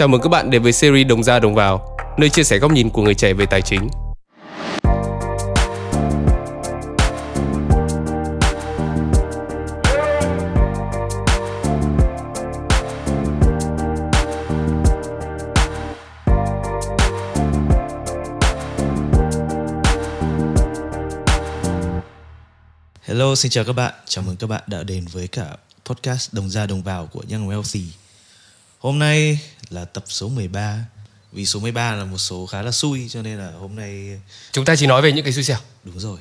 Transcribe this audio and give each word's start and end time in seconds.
Chào 0.00 0.08
mừng 0.08 0.20
các 0.20 0.28
bạn 0.28 0.50
đến 0.50 0.62
với 0.62 0.72
series 0.72 1.06
Đồng 1.06 1.22
ra 1.22 1.38
đồng 1.38 1.54
vào, 1.54 1.96
nơi 2.18 2.30
chia 2.30 2.42
sẻ 2.42 2.58
góc 2.58 2.72
nhìn 2.72 2.90
của 2.90 3.02
người 3.02 3.14
trẻ 3.14 3.32
về 3.32 3.46
tài 3.50 3.62
chính. 3.62 3.88
Hello, 23.02 23.34
xin 23.34 23.50
chào 23.50 23.64
các 23.64 23.72
bạn. 23.72 23.94
Chào 24.06 24.24
mừng 24.24 24.36
các 24.36 24.46
bạn 24.46 24.62
đã 24.66 24.82
đến 24.82 25.04
với 25.12 25.28
cả 25.28 25.46
podcast 25.84 26.34
Đồng 26.34 26.50
ra 26.50 26.66
đồng 26.66 26.82
vào 26.82 27.06
của 27.06 27.22
Young 27.30 27.48
Wealthy. 27.48 27.86
Hôm 28.78 28.98
nay 28.98 29.40
là 29.70 29.84
tập 29.84 30.04
số 30.06 30.28
13. 30.28 30.78
Vì 31.32 31.46
số 31.46 31.60
13 31.60 31.94
là 31.94 32.04
một 32.04 32.18
số 32.18 32.46
khá 32.46 32.62
là 32.62 32.70
xui 32.72 33.08
cho 33.08 33.22
nên 33.22 33.38
là 33.38 33.50
hôm 33.60 33.76
nay 33.76 34.20
Chúng 34.52 34.64
ta 34.64 34.76
chỉ 34.76 34.86
nói 34.86 35.02
về 35.02 35.12
những 35.12 35.24
cái 35.24 35.32
xui 35.32 35.44
xẻo. 35.44 35.58
đúng 35.84 36.00
rồi. 36.00 36.18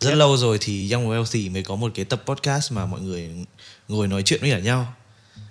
Rất 0.00 0.14
lâu 0.14 0.36
rồi 0.36 0.58
thì 0.60 0.92
Young 0.92 1.08
Wealthy 1.10 1.52
mới 1.52 1.62
có 1.62 1.74
một 1.76 1.92
cái 1.94 2.04
tập 2.04 2.22
podcast 2.26 2.72
mà 2.72 2.86
mọi 2.86 3.00
người 3.00 3.30
ngồi 3.88 4.06
nói 4.08 4.22
chuyện 4.22 4.40
với 4.40 4.50
cả 4.50 4.58
nhau. 4.58 4.94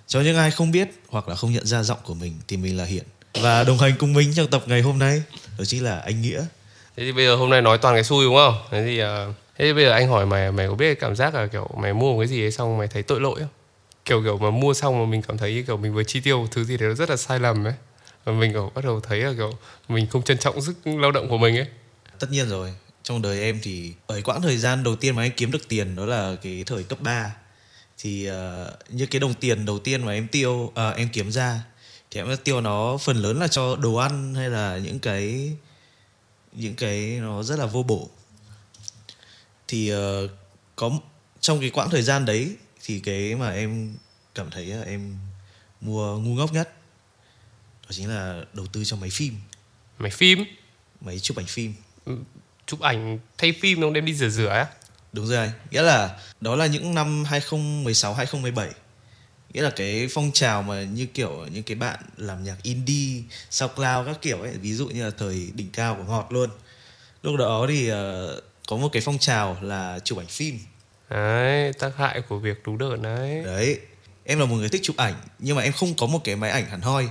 Cho 0.06 0.20
những 0.20 0.36
ai 0.36 0.50
không 0.50 0.70
biết 0.70 0.88
hoặc 1.08 1.28
là 1.28 1.34
không 1.34 1.52
nhận 1.52 1.66
ra 1.66 1.82
giọng 1.82 1.98
của 2.04 2.14
mình 2.14 2.40
thì 2.48 2.56
mình 2.56 2.76
là 2.76 2.84
Hiển. 2.84 3.04
Và 3.40 3.64
đồng 3.64 3.78
hành 3.78 3.92
cùng 3.98 4.12
mình 4.12 4.32
trong 4.34 4.46
tập 4.46 4.62
ngày 4.66 4.80
hôm 4.82 4.98
nay 4.98 5.22
đó 5.58 5.64
chính 5.64 5.84
là 5.84 5.98
anh 5.98 6.22
Nghĩa. 6.22 6.40
Thế 6.96 7.02
thì 7.04 7.12
bây 7.12 7.24
giờ 7.26 7.36
hôm 7.36 7.50
nay 7.50 7.62
nói 7.62 7.78
toàn 7.78 7.94
cái 7.94 8.04
xui 8.04 8.24
đúng 8.24 8.34
không? 8.36 8.54
Thế 8.70 8.84
thì 8.86 8.98
ờ, 8.98 9.26
thế 9.58 9.64
thì 9.64 9.72
bây 9.72 9.84
giờ 9.84 9.90
anh 9.92 10.08
hỏi 10.08 10.26
mày 10.26 10.52
mày 10.52 10.68
có 10.68 10.74
biết 10.74 10.86
cái 10.86 10.94
cảm 10.94 11.16
giác 11.16 11.34
là 11.34 11.46
kiểu 11.46 11.68
mày 11.78 11.94
mua 11.94 12.12
một 12.12 12.18
cái 12.18 12.28
gì 12.28 12.42
ấy 12.44 12.50
xong 12.50 12.78
mày 12.78 12.88
thấy 12.88 13.02
tội 13.02 13.20
lỗi 13.20 13.40
không? 13.40 13.48
Kiểu 14.04 14.22
kiểu 14.22 14.38
mà 14.38 14.50
mua 14.50 14.74
xong 14.74 14.98
mà 14.98 15.10
mình 15.10 15.22
cảm 15.22 15.38
thấy 15.38 15.64
kiểu 15.66 15.76
mình 15.76 15.94
vừa 15.94 16.04
chi 16.04 16.20
tiêu 16.20 16.40
một 16.40 16.48
thứ 16.50 16.64
gì 16.64 16.76
đấy 16.76 16.88
nó 16.88 16.94
rất 16.94 17.10
là 17.10 17.16
sai 17.16 17.38
lầm 17.40 17.64
ấy. 17.64 17.74
Và 18.24 18.32
mình 18.32 18.52
kiểu 18.52 18.72
bắt 18.74 18.84
đầu 18.84 19.00
thấy 19.00 19.20
là 19.20 19.32
kiểu 19.36 19.52
mình 19.88 20.06
không 20.06 20.22
trân 20.22 20.38
trọng 20.38 20.60
sức 20.60 20.74
lao 20.84 21.12
động 21.12 21.28
của 21.28 21.38
mình 21.38 21.56
ấy. 21.56 21.66
Tất 22.22 22.30
nhiên 22.30 22.48
rồi 22.48 22.74
Trong 23.02 23.22
đời 23.22 23.40
em 23.40 23.58
thì 23.62 23.92
Ở 24.06 24.20
quãng 24.24 24.42
thời 24.42 24.56
gian 24.58 24.82
đầu 24.84 24.96
tiên 24.96 25.16
mà 25.16 25.22
em 25.22 25.32
kiếm 25.36 25.50
được 25.50 25.68
tiền 25.68 25.96
Đó 25.96 26.06
là 26.06 26.36
cái 26.42 26.64
thời 26.66 26.84
cấp 26.84 26.98
3 27.00 27.36
Thì 27.98 28.26
ờ, 28.26 28.72
uh, 28.88 28.94
như 28.94 29.06
cái 29.06 29.20
đồng 29.20 29.34
tiền 29.34 29.64
đầu 29.64 29.78
tiên 29.78 30.06
mà 30.06 30.12
em 30.12 30.28
tiêu 30.28 30.52
uh, 30.52 30.96
Em 30.96 31.08
kiếm 31.12 31.32
ra 31.32 31.64
Thì 32.10 32.20
em 32.20 32.36
tiêu 32.44 32.60
nó 32.60 32.96
phần 32.96 33.16
lớn 33.16 33.38
là 33.38 33.48
cho 33.48 33.76
đồ 33.76 33.94
ăn 33.94 34.34
Hay 34.34 34.50
là 34.50 34.78
những 34.78 34.98
cái 34.98 35.52
Những 36.52 36.74
cái 36.74 37.18
nó 37.20 37.42
rất 37.42 37.58
là 37.58 37.66
vô 37.66 37.82
bổ 37.82 38.08
Thì 39.68 39.94
uh, 39.94 40.30
có 40.76 40.90
Trong 41.40 41.60
cái 41.60 41.70
quãng 41.70 41.90
thời 41.90 42.02
gian 42.02 42.24
đấy 42.24 42.56
thì 42.84 43.00
cái 43.00 43.34
mà 43.34 43.52
em 43.52 43.94
cảm 44.34 44.50
thấy 44.50 44.66
là 44.66 44.82
em 44.82 45.16
Mua 45.80 46.18
ngu 46.18 46.34
ngốc 46.34 46.52
nhất 46.52 46.74
Đó 47.82 47.88
chính 47.90 48.08
là 48.08 48.44
đầu 48.52 48.66
tư 48.66 48.84
cho 48.84 48.96
máy 48.96 49.10
phim 49.10 49.34
Mày 49.98 50.10
phim, 50.10 50.44
Máy 51.00 51.18
chụp 51.18 51.36
ảnh 51.36 51.46
phim 51.46 51.74
chụp 52.66 52.80
ảnh 52.80 53.18
thay 53.38 53.54
phim 53.60 53.80
không 53.80 53.92
đem 53.92 54.04
đi 54.04 54.14
rửa 54.14 54.28
rửa 54.28 54.48
á? 54.48 54.66
Đúng 55.12 55.26
rồi. 55.26 55.52
Nghĩa 55.70 55.82
là 55.82 56.20
đó 56.40 56.56
là 56.56 56.66
những 56.66 56.94
năm 56.94 57.24
2016 57.24 58.14
2017. 58.14 58.70
Nghĩa 59.52 59.62
là 59.62 59.70
cái 59.70 60.08
phong 60.10 60.30
trào 60.32 60.62
mà 60.62 60.82
như 60.82 61.06
kiểu 61.06 61.46
những 61.52 61.62
cái 61.62 61.74
bạn 61.74 62.00
làm 62.16 62.44
nhạc 62.44 62.62
indie, 62.62 63.22
SoundCloud 63.50 64.06
các 64.06 64.22
kiểu 64.22 64.40
ấy, 64.40 64.52
ví 64.52 64.74
dụ 64.74 64.88
như 64.88 65.04
là 65.04 65.10
thời 65.18 65.50
đỉnh 65.54 65.70
cao 65.72 65.94
của 65.94 66.04
Ngọt 66.04 66.26
luôn. 66.30 66.50
Lúc 67.22 67.36
đó 67.36 67.66
thì 67.68 67.88
ờ, 67.88 68.40
có 68.68 68.76
một 68.76 68.88
cái 68.92 69.02
phong 69.02 69.18
trào 69.18 69.58
là 69.62 69.98
chụp 70.04 70.18
ảnh 70.18 70.26
phim. 70.26 70.58
Đấy, 71.12 71.72
tác 71.72 71.96
hại 71.96 72.20
của 72.20 72.38
việc 72.38 72.62
đủ 72.64 72.76
đợt 72.76 72.96
đấy. 73.02 73.42
Đấy. 73.44 73.80
Em 74.24 74.38
là 74.38 74.44
một 74.44 74.56
người 74.56 74.68
thích 74.68 74.80
chụp 74.84 74.96
ảnh 74.96 75.14
nhưng 75.38 75.56
mà 75.56 75.62
em 75.62 75.72
không 75.72 75.94
có 75.94 76.06
một 76.06 76.20
cái 76.24 76.36
máy 76.36 76.50
ảnh 76.50 76.66
hẳn 76.66 76.80
hoi. 76.80 77.08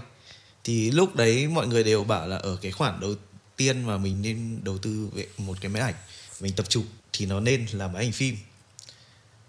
Thì 0.64 0.92
lúc 0.92 1.16
đấy 1.16 1.48
mọi 1.48 1.68
người 1.68 1.84
đều 1.84 2.04
bảo 2.04 2.28
là 2.28 2.38
ở 2.38 2.58
cái 2.62 2.72
khoản 2.72 3.00
đầu 3.00 3.16
tiên 3.62 3.86
mà 3.86 3.98
mình 3.98 4.22
nên 4.22 4.60
đầu 4.64 4.78
tư 4.78 5.10
về 5.14 5.26
một 5.38 5.58
cái 5.62 5.70
máy 5.70 5.82
ảnh 5.82 5.94
mình 6.40 6.54
tập 6.54 6.70
chụp 6.70 6.84
thì 7.14 7.26
nó 7.26 7.40
nên 7.40 7.66
là 7.72 7.88
máy 7.88 8.06
ảnh 8.06 8.12
phim 8.12 8.38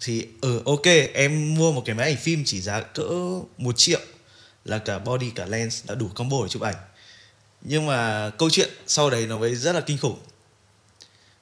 thì 0.01 0.27
ừ 0.41 0.62
ok 0.67 0.87
em 1.15 1.55
mua 1.55 1.73
một 1.73 1.83
cái 1.85 1.95
máy 1.95 2.07
ảnh 2.09 2.17
phim 2.17 2.43
chỉ 2.47 2.61
giá 2.61 2.81
cỡ 2.81 3.09
một 3.59 3.73
triệu 3.77 4.01
là 4.65 4.79
cả 4.79 4.99
body 4.99 5.31
cả 5.31 5.47
lens 5.47 5.87
đã 5.87 5.95
đủ 5.95 6.09
combo 6.15 6.37
để 6.43 6.49
chụp 6.49 6.62
ảnh 6.62 6.75
nhưng 7.62 7.87
mà 7.87 8.31
câu 8.31 8.51
chuyện 8.51 8.69
sau 8.87 9.11
đấy 9.11 9.27
nó 9.27 9.39
mới 9.39 9.55
rất 9.55 9.73
là 9.73 9.81
kinh 9.81 9.99
khủng 9.99 10.19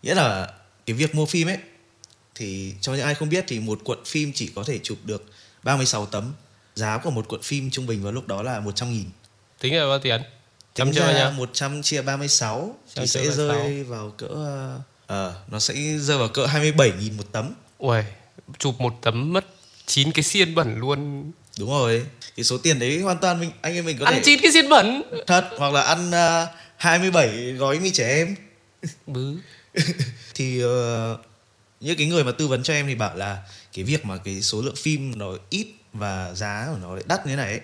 nghĩa 0.02 0.14
là 0.14 0.52
cái 0.86 0.94
việc 0.94 1.14
mua 1.14 1.26
phim 1.26 1.48
ấy 1.48 1.58
thì 2.40 2.74
cho 2.80 2.92
những 2.94 3.02
ai 3.04 3.14
không 3.14 3.28
biết 3.28 3.44
thì 3.48 3.60
một 3.60 3.80
cuộn 3.84 3.98
phim 4.06 4.32
chỉ 4.34 4.50
có 4.54 4.64
thể 4.66 4.78
chụp 4.82 4.98
được 5.04 5.24
36 5.62 6.06
tấm 6.06 6.32
giá 6.74 6.98
của 6.98 7.10
một 7.10 7.28
cuộn 7.28 7.42
phim 7.42 7.70
trung 7.70 7.86
bình 7.86 8.02
vào 8.02 8.12
lúc 8.12 8.26
đó 8.28 8.42
là 8.42 8.60
100 8.60 8.92
nghìn 8.92 9.04
Tính 9.60 9.76
là 9.76 9.86
bao 9.88 9.98
tiền? 9.98 10.22
Tính 10.74 10.92
ra 10.92 11.12
nhá. 11.12 11.30
100 11.30 11.82
chia 11.82 12.02
36 12.02 12.76
Trăm 12.94 13.02
thì 13.02 13.06
sẽ 13.08 13.20
36. 13.20 13.46
rơi 13.46 13.82
vào 13.84 14.10
cỡ 14.10 14.26
ờ 15.06 15.34
nó 15.48 15.58
sẽ 15.58 15.74
rơi 15.98 16.18
vào 16.18 16.28
cỡ 16.28 16.46
27 16.46 16.92
nghìn 17.00 17.16
một 17.16 17.24
tấm 17.32 17.54
Ui, 17.78 17.98
chụp 18.58 18.80
một 18.80 18.94
tấm 19.02 19.32
mất 19.32 19.46
9 19.86 20.12
cái 20.12 20.22
xiên 20.22 20.54
bẩn 20.54 20.78
luôn. 20.78 21.30
đúng 21.58 21.70
rồi 21.70 22.06
cái 22.36 22.44
số 22.44 22.58
tiền 22.58 22.78
đấy 22.78 23.00
hoàn 23.00 23.18
toàn 23.18 23.40
mình 23.40 23.50
anh 23.60 23.74
em 23.74 23.84
mình 23.84 23.96
có 23.98 24.04
Ăn 24.06 24.14
thể 24.14 24.20
9 24.24 24.38
cái 24.42 24.52
xiên 24.52 24.68
bẩn. 24.68 25.02
thật 25.26 25.48
hoặc 25.58 25.72
là 25.72 25.82
ăn 25.82 26.08
uh, 26.08 26.48
27 26.76 27.52
gói 27.52 27.78
mì 27.80 27.90
trẻ 27.90 28.08
em 28.16 28.36
Bứ. 29.06 29.34
thì 30.34 30.60
ờ, 30.62 31.18
những 31.80 31.96
cái 31.96 32.06
người 32.06 32.24
mà 32.24 32.32
tư 32.32 32.48
vấn 32.48 32.62
cho 32.62 32.74
em 32.74 32.86
thì 32.86 32.94
bảo 32.94 33.16
là 33.16 33.42
cái 33.72 33.84
việc 33.84 34.04
mà 34.04 34.16
cái 34.16 34.42
số 34.42 34.62
lượng 34.62 34.76
phim 34.76 35.18
nó 35.18 35.32
ít 35.50 35.66
và 35.92 36.34
giá 36.34 36.66
của 36.72 36.78
nó 36.82 36.94
lại 36.94 37.04
đắt 37.08 37.26
như 37.26 37.32
thế 37.32 37.36
này 37.36 37.48
ấy, 37.48 37.60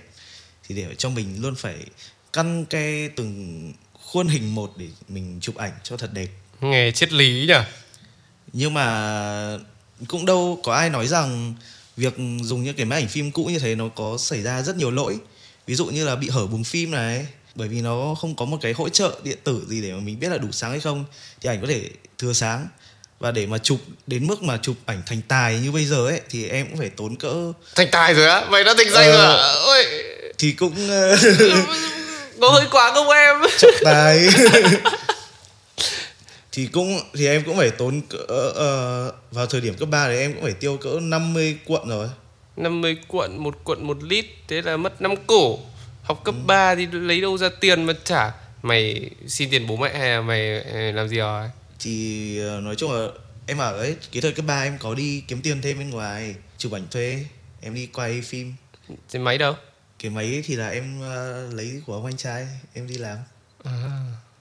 thì 0.69 0.75
để 0.75 0.95
cho 0.99 1.11
mình 1.11 1.43
luôn 1.43 1.55
phải 1.55 1.77
căn 2.33 2.65
ke 2.65 3.09
từng 3.09 3.73
khuôn 3.93 4.29
hình 4.29 4.55
một 4.55 4.73
để 4.77 4.87
mình 5.09 5.39
chụp 5.41 5.57
ảnh 5.57 5.73
cho 5.83 5.97
thật 5.97 6.13
đẹp. 6.13 6.29
Nghe 6.61 6.91
triết 6.91 7.13
lý 7.13 7.47
nhỉ? 7.49 7.55
nhưng 8.53 8.75
mà 8.75 9.59
cũng 10.09 10.27
đâu 10.27 10.61
có 10.63 10.75
ai 10.75 10.91
nói 10.91 11.07
rằng 11.07 11.55
việc 11.97 12.15
dùng 12.43 12.63
những 12.63 12.77
cái 12.77 12.87
máy 12.87 13.01
ảnh 13.01 13.09
phim 13.09 13.31
cũ 13.31 13.45
như 13.45 13.59
thế 13.59 13.75
nó 13.75 13.89
có 13.89 14.19
xảy 14.19 14.43
ra 14.43 14.63
rất 14.63 14.77
nhiều 14.77 14.91
lỗi. 14.91 15.19
Ví 15.67 15.75
dụ 15.75 15.87
như 15.87 16.05
là 16.05 16.17
bị 16.17 16.29
hở 16.29 16.47
bùng 16.47 16.65
phim 16.65 16.91
này 16.91 17.27
bởi 17.55 17.69
vì 17.69 17.81
nó 17.81 18.15
không 18.15 18.37
có 18.37 18.45
một 18.45 18.59
cái 18.61 18.73
hỗ 18.73 18.89
trợ 18.89 19.21
điện 19.25 19.39
tử 19.45 19.67
gì 19.69 19.83
để 19.83 19.93
mà 19.93 20.01
mình 20.01 20.21
biết 20.21 20.29
là 20.29 20.39
đủ 20.39 20.49
sáng 20.53 20.71
hay 20.71 20.81
không 20.81 21.05
thì 21.41 21.49
ảnh 21.49 21.61
có 21.61 21.67
thể 21.67 21.91
thừa 22.19 22.33
sáng 22.33 22.69
và 23.21 23.31
để 23.31 23.47
mà 23.47 23.59
chụp 23.59 23.79
đến 24.07 24.27
mức 24.27 24.43
mà 24.43 24.57
chụp 24.63 24.77
ảnh 24.87 25.03
thành 25.07 25.21
tài 25.29 25.59
như 25.59 25.73
bây 25.73 25.85
giờ 25.85 26.07
ấy 26.07 26.21
thì 26.31 26.49
em 26.49 26.67
cũng 26.69 26.79
phải 26.79 26.91
tốn 26.97 27.17
cỡ 27.17 27.35
Thành 27.75 27.89
tài 27.93 28.15
rồi 28.15 28.27
á? 28.29 28.45
Mày 28.51 28.65
đã 28.65 28.75
thành 28.79 28.91
danh 28.91 29.11
Ờ. 29.11 29.13
rồi 29.13 29.37
à? 29.41 29.53
Ôi, 29.67 29.85
thì 30.39 30.53
cũng 30.53 30.89
ờ, 30.91 31.17
có 32.41 32.49
hơi 32.51 32.67
quá 32.71 32.93
không 32.95 33.11
em? 33.11 33.37
trọng 33.59 33.71
tài 33.85 34.29
thì 36.53 36.67
cũng 36.73 37.01
thì 37.15 37.27
em 37.27 37.43
cũng 37.45 37.57
phải 37.57 37.71
tốn 37.71 38.01
cỡ 38.09 38.17
ờ, 38.55 39.13
vào 39.33 39.47
thời 39.47 39.61
điểm 39.61 39.75
cấp 39.75 39.89
3 39.89 40.09
thì 40.09 40.19
em 40.19 40.33
cũng 40.35 40.43
phải 40.43 40.53
tiêu 40.53 40.77
cỡ 40.77 40.91
50 41.03 41.59
cuộn 41.67 41.89
rồi 41.89 42.09
50 42.57 42.97
cuộn, 43.09 43.39
một 43.39 43.55
cuộn 43.65 43.87
một 43.87 44.03
lít, 44.03 44.27
thế 44.49 44.63
là 44.63 44.77
mất 44.77 45.03
5 45.03 45.15
cổ. 45.27 45.59
Học 46.03 46.25
cấp 46.25 46.35
3 46.47 46.75
thì 46.75 46.87
lấy 46.93 47.21
đâu 47.21 47.39
ra 47.39 47.49
tiền 47.61 47.85
mà 47.85 47.93
trả? 48.05 48.33
Mày 48.63 49.11
xin 49.29 49.51
tiền 49.51 49.67
bố 49.67 49.77
mẹ 49.77 49.99
hay 49.99 50.09
là 50.11 50.21
mày 50.21 50.41
làm 50.93 51.09
gì 51.09 51.17
rồi? 51.17 51.49
Thì 51.81 52.39
ờ, 52.41 52.61
nói 52.61 52.77
chung 52.77 52.93
là 52.93 53.09
em 53.47 53.59
bảo 53.59 53.77
đấy 53.77 53.97
cái 54.13 54.23
thời 54.23 54.33
cấp 54.33 54.45
3 54.49 54.63
em 54.63 54.79
có 54.79 54.95
đi 54.95 55.23
kiếm 55.29 55.41
tiền 55.43 55.63
thêm 55.63 55.79
bên 55.79 55.91
ngoài 55.91 56.35
chụp 56.59 56.73
ảnh 56.73 56.87
thuê 56.91 57.25
em 57.61 57.75
đi 57.75 57.87
quay 57.87 58.21
phim 58.21 58.55
Trên 59.09 59.23
máy 59.23 59.39
đâu? 59.39 59.55
cái 59.99 60.11
máy 60.11 60.25
ấy 60.25 60.43
thì 60.47 60.57
là 60.57 60.69
em 60.69 61.01
ờ, 61.01 61.47
lấy 61.53 61.83
của 61.87 61.95
ông 61.95 62.05
anh 62.07 62.17
trai 62.17 62.47
em 62.75 62.87
đi 62.89 62.95
làm 62.95 63.17
À. 63.65 63.73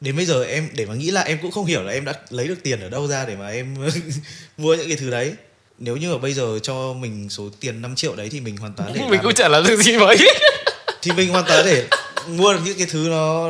đến 0.01 0.15
bây 0.15 0.25
giờ 0.25 0.43
em 0.43 0.69
để 0.73 0.85
mà 0.85 0.93
nghĩ 0.95 1.11
lại 1.11 1.25
em 1.27 1.37
cũng 1.41 1.51
không 1.51 1.65
hiểu 1.65 1.83
là 1.83 1.91
em 1.91 2.05
đã 2.05 2.13
lấy 2.29 2.47
được 2.47 2.57
tiền 2.63 2.79
ở 2.81 2.89
đâu 2.89 3.07
ra 3.07 3.25
để 3.25 3.35
mà 3.35 3.47
em 3.47 3.75
mua 4.57 4.75
những 4.75 4.87
cái 4.87 4.97
thứ 4.97 5.09
đấy 5.09 5.33
nếu 5.79 5.97
như 5.97 6.11
mà 6.13 6.17
bây 6.17 6.33
giờ 6.33 6.59
cho 6.63 6.93
mình 6.93 7.29
số 7.29 7.49
tiền 7.59 7.81
5 7.81 7.95
triệu 7.95 8.15
đấy 8.15 8.29
thì 8.31 8.39
mình 8.41 8.57
hoàn 8.57 8.73
toàn 8.73 8.93
để 8.93 9.01
Mình 9.09 9.19
cũng 9.23 9.33
chả 9.33 9.47
làm 9.47 9.63
được 9.67 9.81
gì 9.81 9.97
mấy. 9.97 10.17
thì 11.01 11.11
mình 11.11 11.29
hoàn 11.29 11.45
toàn 11.47 11.65
để 11.65 11.87
mua 12.27 12.53
được 12.53 12.59
những 12.65 12.77
cái 12.77 12.87
thứ 12.89 13.07
nó 13.09 13.47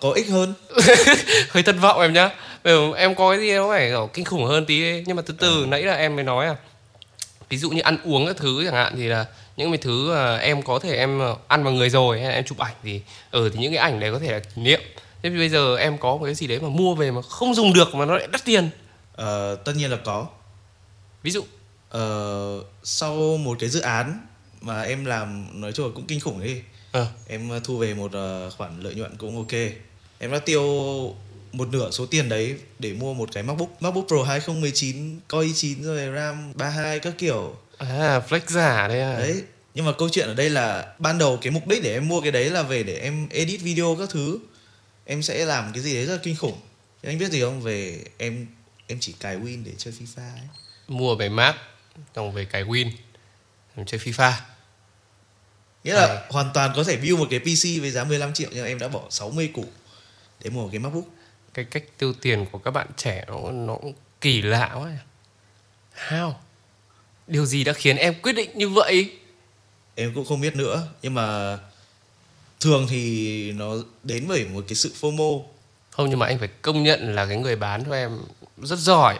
có 0.00 0.10
ích 0.12 0.28
hơn 0.28 0.54
hơi 1.50 1.62
thất 1.62 1.76
vọng 1.80 2.00
em 2.00 2.12
nhá 2.12 2.30
Giờ 2.66 2.92
em 2.96 3.14
có 3.14 3.30
cái 3.30 3.40
gì 3.40 3.52
nó 3.52 3.68
phải 3.68 3.88
kiểu 3.88 4.10
kinh 4.12 4.24
khủng 4.24 4.44
hơn 4.44 4.66
tí 4.66 4.84
ấy. 4.84 5.04
nhưng 5.06 5.16
mà 5.16 5.22
từ 5.26 5.34
từ 5.38 5.66
nãy 5.68 5.82
là 5.82 5.94
em 5.94 6.16
mới 6.16 6.24
nói 6.24 6.46
à. 6.46 6.56
Ví 7.48 7.56
dụ 7.56 7.70
như 7.70 7.80
ăn 7.80 7.98
uống 8.04 8.26
các 8.26 8.36
thứ 8.36 8.64
chẳng 8.64 8.74
hạn 8.74 8.92
thì 8.96 9.08
là 9.08 9.26
những 9.56 9.70
cái 9.70 9.78
thứ 9.78 10.10
mà 10.14 10.36
em 10.36 10.62
có 10.62 10.78
thể 10.78 10.96
em 10.96 11.18
ờ, 11.18 11.36
ăn 11.48 11.64
vào 11.64 11.72
người 11.72 11.90
rồi 11.90 12.20
hay 12.20 12.28
là 12.28 12.34
em 12.34 12.44
chụp 12.44 12.58
ảnh 12.58 12.74
thì 12.82 13.00
ừ 13.30 13.50
thì 13.52 13.60
những 13.60 13.72
cái 13.72 13.78
ảnh 13.78 14.00
đấy 14.00 14.12
có 14.12 14.18
thể 14.18 14.32
là 14.32 14.38
kỷ 14.38 14.62
niệm. 14.62 14.80
Thế 15.22 15.30
bây 15.30 15.48
giờ 15.48 15.76
em 15.76 15.98
có 15.98 16.16
một 16.16 16.24
cái 16.24 16.34
gì 16.34 16.46
đấy 16.46 16.60
mà 16.60 16.68
mua 16.68 16.94
về 16.94 17.10
mà 17.10 17.22
không 17.22 17.54
dùng 17.54 17.72
được 17.72 17.94
mà 17.94 18.04
nó 18.04 18.16
lại 18.16 18.26
đắt 18.32 18.44
tiền? 18.44 18.70
Ờ, 19.12 19.56
tất 19.64 19.72
nhiên 19.76 19.90
là 19.90 19.96
có. 20.04 20.26
Ví 21.22 21.30
dụ. 21.30 21.44
Ờ, 21.88 22.62
sau 22.82 23.36
một 23.36 23.56
cái 23.60 23.68
dự 23.68 23.80
án 23.80 24.26
mà 24.60 24.82
em 24.82 25.04
làm 25.04 25.48
nói 25.60 25.72
chung 25.72 25.86
là 25.86 25.92
cũng 25.94 26.06
kinh 26.06 26.20
khủng 26.20 26.44
đi 26.44 26.60
ờ. 26.92 27.06
Em 27.28 27.50
ờ, 27.50 27.60
thu 27.64 27.78
về 27.78 27.94
một 27.94 28.10
khoản 28.56 28.80
lợi 28.80 28.94
nhuận 28.94 29.16
cũng 29.16 29.36
ok. 29.36 29.60
Em 30.18 30.32
đã 30.32 30.38
tiêu 30.38 30.62
một 31.56 31.68
nửa 31.68 31.90
số 31.90 32.06
tiền 32.06 32.28
đấy 32.28 32.54
để 32.78 32.92
mua 32.92 33.14
một 33.14 33.28
cái 33.32 33.42
MacBook 33.42 33.82
MacBook 33.82 34.04
Pro 34.08 34.22
2019 34.22 35.20
Core 35.28 35.48
i9 35.48 35.82
rồi 35.82 36.14
RAM 36.14 36.52
32 36.54 36.98
các 36.98 37.14
kiểu. 37.18 37.56
À 37.78 38.20
flex 38.28 38.40
giả 38.46 38.88
đấy 38.88 39.00
à? 39.00 39.18
Đấy 39.18 39.42
nhưng 39.74 39.84
mà 39.84 39.92
câu 39.98 40.08
chuyện 40.08 40.28
ở 40.28 40.34
đây 40.34 40.50
là 40.50 40.94
ban 40.98 41.18
đầu 41.18 41.38
cái 41.42 41.50
mục 41.50 41.66
đích 41.66 41.82
để 41.82 41.92
em 41.92 42.08
mua 42.08 42.20
cái 42.20 42.32
đấy 42.32 42.50
là 42.50 42.62
về 42.62 42.82
để 42.82 42.98
em 42.98 43.28
edit 43.30 43.60
video 43.60 43.96
các 44.00 44.10
thứ. 44.10 44.38
Em 45.04 45.22
sẽ 45.22 45.44
làm 45.44 45.70
cái 45.74 45.82
gì 45.82 45.94
đấy 45.94 46.06
rất 46.06 46.12
là 46.12 46.20
kinh 46.22 46.36
khủng. 46.36 46.60
Nhưng 47.02 47.12
anh 47.12 47.18
biết 47.18 47.30
gì 47.30 47.40
không? 47.40 47.62
Về 47.62 48.04
em 48.18 48.46
em 48.86 48.98
chỉ 49.00 49.14
cài 49.20 49.36
win 49.36 49.64
để 49.64 49.72
chơi 49.78 49.94
FIFA 49.94 50.34
ấy. 50.34 50.48
mua 50.88 51.14
về 51.14 51.28
Mac 51.28 51.56
xong 52.16 52.32
về 52.32 52.44
cài 52.44 52.64
Win 52.64 52.90
chơi 53.86 54.00
FIFA. 54.00 54.32
Nghĩa 55.84 55.94
là 55.94 56.26
hoàn 56.30 56.50
toàn 56.54 56.72
có 56.76 56.84
thể 56.84 56.96
build 56.96 57.18
một 57.18 57.26
cái 57.30 57.40
PC 57.40 57.80
với 57.80 57.90
giá 57.90 58.04
15 58.04 58.34
triệu 58.34 58.50
nhưng 58.52 58.66
em 58.66 58.78
đã 58.78 58.88
bỏ 58.88 59.02
60 59.10 59.50
củ 59.54 59.64
để 60.44 60.50
mua 60.50 60.62
một 60.62 60.68
cái 60.72 60.78
MacBook 60.78 61.04
cái 61.56 61.64
cách 61.64 61.84
tiêu 61.98 62.12
tiền 62.12 62.46
của 62.52 62.58
các 62.58 62.70
bạn 62.70 62.86
trẻ 62.96 63.24
nó 63.28 63.50
nó 63.52 63.74
cũng 63.74 63.92
kỳ 64.20 64.42
lạ 64.42 64.70
quá. 64.74 64.90
How? 66.08 66.32
Điều 67.26 67.46
gì 67.46 67.64
đã 67.64 67.72
khiến 67.72 67.96
em 67.96 68.14
quyết 68.22 68.32
định 68.32 68.50
như 68.54 68.68
vậy? 68.68 69.10
Em 69.94 70.14
cũng 70.14 70.24
không 70.24 70.40
biết 70.40 70.56
nữa 70.56 70.88
nhưng 71.02 71.14
mà 71.14 71.58
thường 72.60 72.86
thì 72.90 73.52
nó 73.52 73.74
đến 74.02 74.24
bởi 74.28 74.44
một 74.44 74.64
cái 74.68 74.76
sự 74.76 74.92
FOMO. 75.00 75.42
Không 75.90 76.10
nhưng 76.10 76.18
mà 76.18 76.26
anh 76.26 76.38
phải 76.38 76.48
công 76.62 76.82
nhận 76.82 77.14
là 77.14 77.26
cái 77.26 77.36
người 77.36 77.56
bán 77.56 77.84
cho 77.84 77.92
em 77.92 78.18
rất 78.62 78.78
giỏi. 78.78 79.18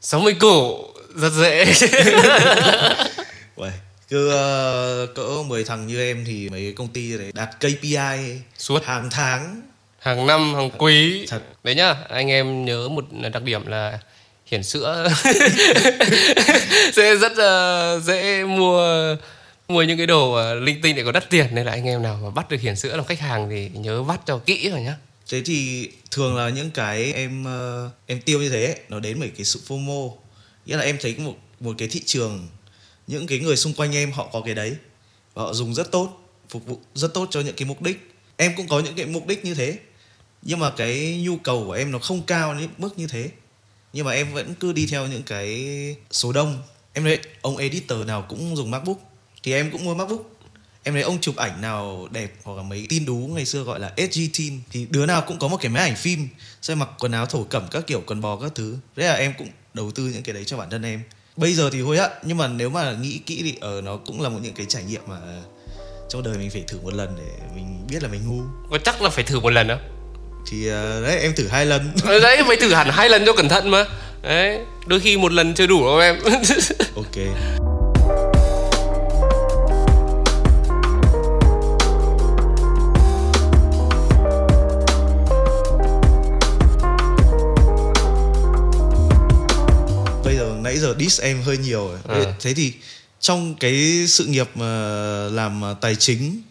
60 0.00 0.36
cổ 0.40 0.84
rất 1.14 1.32
dễ. 1.32 1.64
Uầy, 3.56 3.72
cứ 4.08 4.30
ờ, 4.30 5.06
cỡ 5.14 5.42
10 5.46 5.64
thằng 5.64 5.86
như 5.86 6.00
em 6.00 6.24
thì 6.26 6.48
mấy 6.48 6.72
công 6.76 6.88
ty 6.88 7.18
đấy 7.18 7.32
đạt 7.34 7.48
KPI 7.60 8.40
suốt. 8.58 8.84
hàng 8.84 9.08
tháng 9.10 9.62
hàng 10.04 10.26
năm 10.26 10.54
hàng 10.54 10.70
quý. 10.78 11.26
Thật. 11.28 11.42
đấy 11.62 11.74
nhá 11.74 11.94
anh 12.08 12.30
em 12.30 12.64
nhớ 12.64 12.88
một 12.88 13.04
đặc 13.32 13.42
điểm 13.42 13.66
là 13.66 13.98
hiển 14.46 14.62
sữa. 14.62 15.08
Sẽ 16.92 17.16
rất 17.16 17.32
uh, 17.32 18.02
dễ 18.02 18.44
mua 18.44 19.16
mua 19.68 19.82
những 19.82 19.96
cái 19.96 20.06
đồ 20.06 20.52
uh, 20.56 20.62
linh 20.62 20.80
tinh 20.82 20.96
để 20.96 21.04
có 21.04 21.12
đắt 21.12 21.30
tiền. 21.30 21.46
Nên 21.52 21.66
là 21.66 21.72
anh 21.72 21.84
em 21.84 22.02
nào 22.02 22.18
mà 22.22 22.30
bắt 22.30 22.48
được 22.48 22.60
hiển 22.60 22.76
sữa 22.76 22.96
làm 22.96 23.04
khách 23.04 23.20
hàng 23.20 23.48
thì 23.50 23.70
nhớ 23.74 24.02
bắt 24.02 24.20
cho 24.26 24.38
kỹ 24.38 24.70
rồi 24.70 24.80
nhá. 24.80 24.96
Thế 25.30 25.42
thì 25.44 25.88
thường 26.10 26.36
là 26.36 26.48
những 26.48 26.70
cái 26.70 27.12
em 27.12 27.44
ờ, 27.44 27.90
em 28.06 28.20
tiêu 28.20 28.40
như 28.40 28.48
thế 28.48 28.76
nó 28.88 29.00
đến 29.00 29.16
bởi 29.20 29.30
cái 29.36 29.44
sự 29.44 29.60
FOMO. 29.68 30.12
Nghĩa 30.66 30.76
là 30.76 30.82
em 30.82 30.96
thấy 31.00 31.14
một 31.18 31.34
một 31.60 31.74
cái 31.78 31.88
thị 31.88 32.02
trường 32.06 32.48
những 33.06 33.26
cái 33.26 33.38
người 33.38 33.56
xung 33.56 33.74
quanh 33.74 33.94
em 33.94 34.12
họ 34.12 34.28
có 34.32 34.40
cái 34.40 34.54
đấy. 34.54 34.76
Và 35.34 35.42
họ 35.42 35.54
dùng 35.54 35.74
rất 35.74 35.90
tốt 35.90 36.20
phục 36.48 36.66
vụ 36.66 36.80
rất 36.94 37.14
tốt 37.14 37.28
cho 37.30 37.40
những 37.40 37.56
cái 37.56 37.68
mục 37.68 37.82
đích. 37.82 38.10
Em 38.36 38.52
cũng 38.56 38.68
có 38.68 38.80
những 38.80 38.94
cái 38.94 39.06
mục 39.06 39.26
đích 39.26 39.44
như 39.44 39.54
thế 39.54 39.78
nhưng 40.44 40.58
mà 40.58 40.70
cái 40.70 41.20
nhu 41.24 41.36
cầu 41.36 41.64
của 41.66 41.72
em 41.72 41.90
nó 41.90 41.98
không 41.98 42.22
cao 42.22 42.54
đến 42.54 42.68
mức 42.78 42.98
như 42.98 43.06
thế. 43.06 43.30
Nhưng 43.92 44.06
mà 44.06 44.12
em 44.12 44.32
vẫn 44.32 44.54
cứ 44.54 44.72
đi 44.72 44.86
theo 44.86 45.06
những 45.06 45.22
cái 45.22 45.66
số 46.10 46.32
đông. 46.32 46.62
Em 46.92 47.04
thấy 47.04 47.18
ông 47.40 47.56
editor 47.56 48.06
nào 48.06 48.26
cũng 48.28 48.56
dùng 48.56 48.70
macbook, 48.70 48.98
thì 49.42 49.52
em 49.52 49.70
cũng 49.70 49.84
mua 49.84 49.94
macbook. 49.94 50.30
Em 50.82 50.94
thấy 50.94 51.02
ông 51.02 51.20
chụp 51.20 51.36
ảnh 51.36 51.60
nào 51.60 52.08
đẹp 52.10 52.32
hoặc 52.42 52.56
là 52.56 52.62
mấy 52.62 52.86
tin 52.88 53.04
đú 53.04 53.16
ngày 53.16 53.44
xưa 53.44 53.62
gọi 53.62 53.80
là 53.80 53.92
SG 53.96 54.20
Teen, 54.38 54.60
thì 54.70 54.86
đứa 54.90 55.06
nào 55.06 55.22
cũng 55.26 55.38
có 55.38 55.48
một 55.48 55.56
cái 55.60 55.70
máy 55.70 55.82
ảnh 55.82 55.96
phim 55.96 56.28
sẽ 56.62 56.74
mặc 56.74 56.88
quần 56.98 57.12
áo 57.12 57.26
thổ 57.26 57.44
cẩm 57.44 57.68
các 57.70 57.86
kiểu, 57.86 58.02
quần 58.06 58.20
bò 58.20 58.36
các 58.36 58.52
thứ. 58.54 58.76
Thế 58.96 59.06
là 59.06 59.14
em 59.14 59.32
cũng 59.38 59.48
đầu 59.74 59.90
tư 59.90 60.10
những 60.14 60.22
cái 60.22 60.32
đấy 60.34 60.44
cho 60.44 60.56
bản 60.56 60.70
thân 60.70 60.82
em. 60.82 61.02
Bây 61.36 61.54
giờ 61.54 61.70
thì 61.70 61.80
hối 61.80 61.98
hận 61.98 62.10
nhưng 62.22 62.36
mà 62.36 62.48
nếu 62.48 62.70
mà 62.70 62.92
nghĩ 62.92 63.18
kỹ 63.26 63.40
thì 63.42 63.54
ở 63.60 63.80
nó 63.80 63.96
cũng 63.96 64.20
là 64.20 64.28
một 64.28 64.38
những 64.42 64.54
cái 64.54 64.66
trải 64.68 64.84
nghiệm 64.84 65.02
mà 65.06 65.16
ờ, 65.16 65.42
trong 66.08 66.22
đời 66.22 66.38
mình 66.38 66.50
phải 66.50 66.64
thử 66.68 66.80
một 66.80 66.94
lần 66.94 67.16
để 67.18 67.46
mình 67.54 67.86
biết 67.90 68.02
là 68.02 68.08
mình 68.08 68.20
ngu. 68.26 68.42
Có 68.70 68.78
chắc 68.84 69.02
là 69.02 69.10
phải 69.10 69.24
thử 69.24 69.40
một 69.40 69.50
lần 69.50 69.68
đó 69.68 69.78
thì 70.46 70.68
ờ, 70.68 71.02
đấy 71.02 71.18
em 71.20 71.34
thử 71.34 71.48
hai 71.48 71.66
lần. 71.66 71.90
Ờ, 72.04 72.20
đấy 72.20 72.42
phải 72.46 72.56
thử 72.56 72.74
hẳn 72.74 72.88
hai 72.90 73.08
lần 73.08 73.22
cho 73.26 73.32
cẩn 73.32 73.48
thận 73.48 73.70
mà. 73.70 73.84
Đấy 74.22 74.58
đôi 74.86 75.00
khi 75.00 75.16
một 75.16 75.32
lần 75.32 75.54
chưa 75.54 75.66
đủ 75.66 75.84
đâu 75.84 75.98
em. 75.98 76.18
Ok. 76.96 77.16
Bây 90.24 90.36
giờ 90.36 90.56
nãy 90.62 90.78
giờ 90.78 90.94
diss 90.98 91.20
em 91.20 91.42
hơi 91.42 91.58
nhiều 91.58 91.88
rồi. 91.88 91.98
Ờ. 92.04 92.32
thế 92.40 92.54
thì 92.54 92.72
trong 93.20 93.54
cái 93.54 94.04
sự 94.08 94.24
nghiệp 94.24 94.48
mà 94.54 94.66
làm 95.32 95.64
à, 95.64 95.74
tài 95.80 95.94
chính 95.96 96.42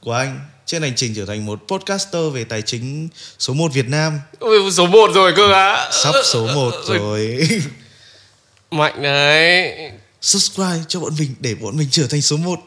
của 0.00 0.12
anh 0.12 0.40
trên 0.66 0.82
hành 0.82 0.92
trình 0.96 1.14
trở 1.16 1.26
thành 1.26 1.46
một 1.46 1.60
podcaster 1.68 2.32
về 2.32 2.44
tài 2.44 2.62
chính 2.62 3.08
số 3.38 3.54
1 3.54 3.72
Việt 3.72 3.88
Nam. 3.88 4.20
Ui, 4.40 4.70
số 4.70 4.86
1 4.86 5.10
rồi 5.14 5.32
cơ 5.36 5.52
á 5.52 5.88
sắp 5.92 6.14
số 6.24 6.46
1 6.54 6.74
Ui, 6.88 6.98
rồi. 6.98 7.48
Mạnh 8.70 9.02
đấy. 9.02 9.74
Subscribe 10.20 10.84
cho 10.88 11.00
bọn 11.00 11.12
mình 11.18 11.34
để 11.40 11.54
bọn 11.54 11.76
mình 11.76 11.88
trở 11.90 12.06
thành 12.06 12.22
số 12.22 12.36
1 12.36 12.58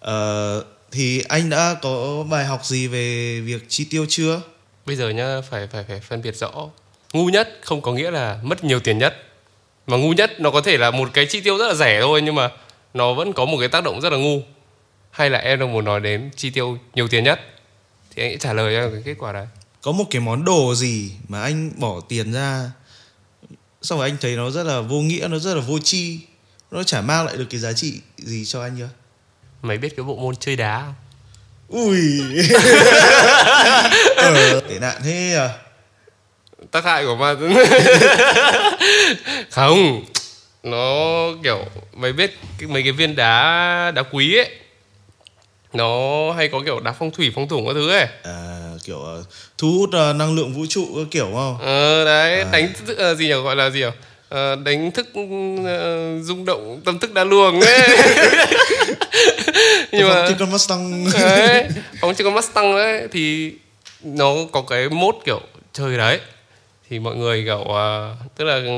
ờ, 0.00 0.64
thì 0.92 1.22
anh 1.28 1.50
đã 1.50 1.74
có 1.82 2.24
bài 2.30 2.44
học 2.44 2.64
gì 2.64 2.86
về 2.86 3.40
việc 3.40 3.64
chi 3.68 3.84
tiêu 3.90 4.06
chưa? 4.08 4.40
Bây 4.86 4.96
giờ 4.96 5.10
nhá 5.10 5.40
phải 5.50 5.66
phải 5.72 5.84
phải 5.88 6.00
phân 6.00 6.22
biệt 6.22 6.36
rõ. 6.36 6.50
Ngu 7.12 7.26
nhất 7.26 7.58
không 7.62 7.82
có 7.82 7.92
nghĩa 7.92 8.10
là 8.10 8.38
mất 8.42 8.64
nhiều 8.64 8.80
tiền 8.80 8.98
nhất. 8.98 9.22
Mà 9.86 9.96
ngu 9.96 10.12
nhất 10.12 10.40
nó 10.40 10.50
có 10.50 10.60
thể 10.60 10.76
là 10.76 10.90
một 10.90 11.08
cái 11.12 11.26
chi 11.26 11.40
tiêu 11.40 11.58
rất 11.58 11.66
là 11.68 11.74
rẻ 11.74 12.00
thôi 12.00 12.22
nhưng 12.22 12.34
mà 12.34 12.50
nó 12.94 13.14
vẫn 13.14 13.32
có 13.32 13.44
một 13.44 13.56
cái 13.60 13.68
tác 13.68 13.84
động 13.84 14.00
rất 14.00 14.12
là 14.12 14.18
ngu 14.18 14.42
hay 15.16 15.30
là 15.30 15.38
em 15.38 15.58
đang 15.60 15.72
muốn 15.72 15.84
nói 15.84 16.00
đến 16.00 16.30
chi 16.36 16.50
tiêu 16.50 16.78
nhiều 16.94 17.08
tiền 17.08 17.24
nhất? 17.24 17.40
Thì 18.10 18.22
anh 18.22 18.32
sẽ 18.32 18.38
trả 18.38 18.52
lời 18.52 18.74
cho 18.76 18.90
cái 18.90 19.02
kết 19.04 19.14
quả 19.18 19.32
đấy. 19.32 19.46
Có 19.82 19.92
một 19.92 20.04
cái 20.10 20.20
món 20.20 20.44
đồ 20.44 20.74
gì 20.74 21.10
mà 21.28 21.42
anh 21.42 21.70
bỏ 21.76 22.00
tiền 22.08 22.32
ra 22.32 22.70
xong 23.82 23.98
rồi 23.98 24.08
anh 24.08 24.16
thấy 24.20 24.36
nó 24.36 24.50
rất 24.50 24.62
là 24.62 24.80
vô 24.80 25.00
nghĩa 25.00 25.28
nó 25.30 25.38
rất 25.38 25.54
là 25.54 25.60
vô 25.60 25.78
tri 25.78 26.18
nó 26.70 26.82
chả 26.82 27.00
mang 27.00 27.26
lại 27.26 27.36
được 27.36 27.46
cái 27.50 27.60
giá 27.60 27.72
trị 27.72 28.00
gì 28.16 28.44
cho 28.44 28.62
anh 28.62 28.76
chưa? 28.78 28.88
Mày 29.62 29.78
biết 29.78 29.96
cái 29.96 30.04
bộ 30.04 30.16
môn 30.16 30.36
chơi 30.36 30.56
đá 30.56 30.82
không? 30.84 30.94
Ui. 31.68 32.00
Ờ, 34.16 34.60
tệ 34.68 34.78
nạn 34.78 35.00
thế 35.04 35.34
à. 35.34 35.50
Tác 36.70 36.84
hại 36.84 37.04
của 37.04 37.16
ma 37.16 37.34
không 39.50 40.04
nó 40.62 40.94
kiểu 41.42 41.64
mày 41.92 42.12
biết 42.12 42.38
mấy 42.60 42.82
cái 42.82 42.92
viên 42.92 43.16
đá 43.16 43.92
đá 43.94 44.02
quý 44.02 44.36
ấy 44.38 44.50
nó 45.76 46.32
hay 46.32 46.48
có 46.48 46.60
kiểu 46.64 46.80
đá 46.80 46.92
phong 46.98 47.10
thủy 47.10 47.32
phong 47.34 47.48
thủng 47.48 47.66
các 47.66 47.72
thứ 47.74 47.90
ấy. 47.90 48.06
À, 48.22 48.60
kiểu 48.84 48.98
ờ, 49.00 49.24
thu 49.58 49.68
hút 49.78 49.90
ờ, 49.92 50.12
năng 50.12 50.34
lượng 50.36 50.52
vũ 50.52 50.66
trụ 50.68 50.86
các 50.96 51.06
kiểu 51.10 51.30
không? 51.34 51.58
Ờ 51.60 52.04
đấy 52.04 52.40
À. 52.40 52.48
đánh 52.52 52.72
thức 52.86 52.98
ờ, 52.98 53.14
gì 53.14 53.26
nhỉ 53.26 53.32
gọi 53.34 53.56
là 53.56 53.70
gì 53.70 53.80
nhỉ? 53.80 53.86
Ờ, 54.28 54.56
đánh 54.56 54.90
thức 54.90 55.06
ờ, 55.64 56.18
rung 56.22 56.44
động 56.44 56.80
tâm 56.84 56.98
thức 56.98 57.14
đa 57.14 57.24
luồng 57.24 57.60
ấy. 57.60 57.88
Nhưng 59.92 60.08
mà 60.08 60.24
thì 60.28 60.34
con 60.38 60.50
Mustang. 60.50 61.04
Đấy 61.20 61.68
phóng 62.00 62.14
trên 62.14 62.24
con 62.24 62.34
Mustang 62.34 62.76
đấy 62.76 63.08
thì 63.12 63.52
nó 64.02 64.34
có 64.52 64.62
cái 64.62 64.88
mốt 64.88 65.14
kiểu 65.24 65.40
chơi 65.72 65.96
đấy. 65.98 66.18
Thì 66.90 66.98
mọi 66.98 67.16
người 67.16 67.44
kiểu 67.44 67.74
à, 67.76 68.10
tức 68.36 68.44
là 68.44 68.54
ừ, 68.54 68.70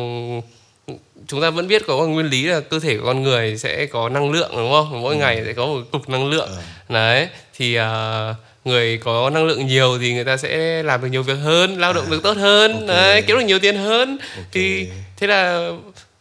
chúng 1.28 1.40
ta 1.42 1.50
vẫn 1.50 1.68
biết 1.68 1.82
có 1.86 1.96
nguyên 2.06 2.26
lý 2.26 2.42
là 2.44 2.60
cơ 2.60 2.80
thể 2.80 2.96
của 2.98 3.06
con 3.06 3.22
người 3.22 3.56
sẽ 3.56 3.86
có 3.86 4.08
năng 4.08 4.30
lượng 4.30 4.50
đúng 4.56 4.72
không 4.72 5.02
mỗi 5.02 5.16
ngày 5.16 5.42
sẽ 5.46 5.52
có 5.52 5.66
một 5.66 5.80
cục 5.90 6.08
năng 6.08 6.30
lượng 6.30 6.48
Ờ. 6.50 6.62
đấy 6.88 7.28
thì 7.56 7.74
à, 7.74 8.34
người 8.64 8.96
có 8.98 9.30
năng 9.30 9.44
lượng 9.46 9.66
nhiều 9.66 9.98
thì 10.00 10.14
người 10.14 10.24
ta 10.24 10.36
sẽ 10.36 10.82
làm 10.82 11.02
được 11.02 11.08
nhiều 11.08 11.22
việc 11.22 11.38
hơn 11.42 11.80
lao 11.80 11.92
động 11.92 12.04
À, 12.04 12.10
được 12.10 12.22
tốt 12.22 12.36
hơn 12.36 12.72
ok. 12.72 12.86
đấy 12.86 13.22
kiếm 13.22 13.36
được 13.38 13.44
nhiều 13.44 13.58
tiền 13.58 13.76
hơn 13.76 14.18
Ok. 14.36 14.46
thì 14.52 14.88
thế 15.16 15.26
là 15.26 15.70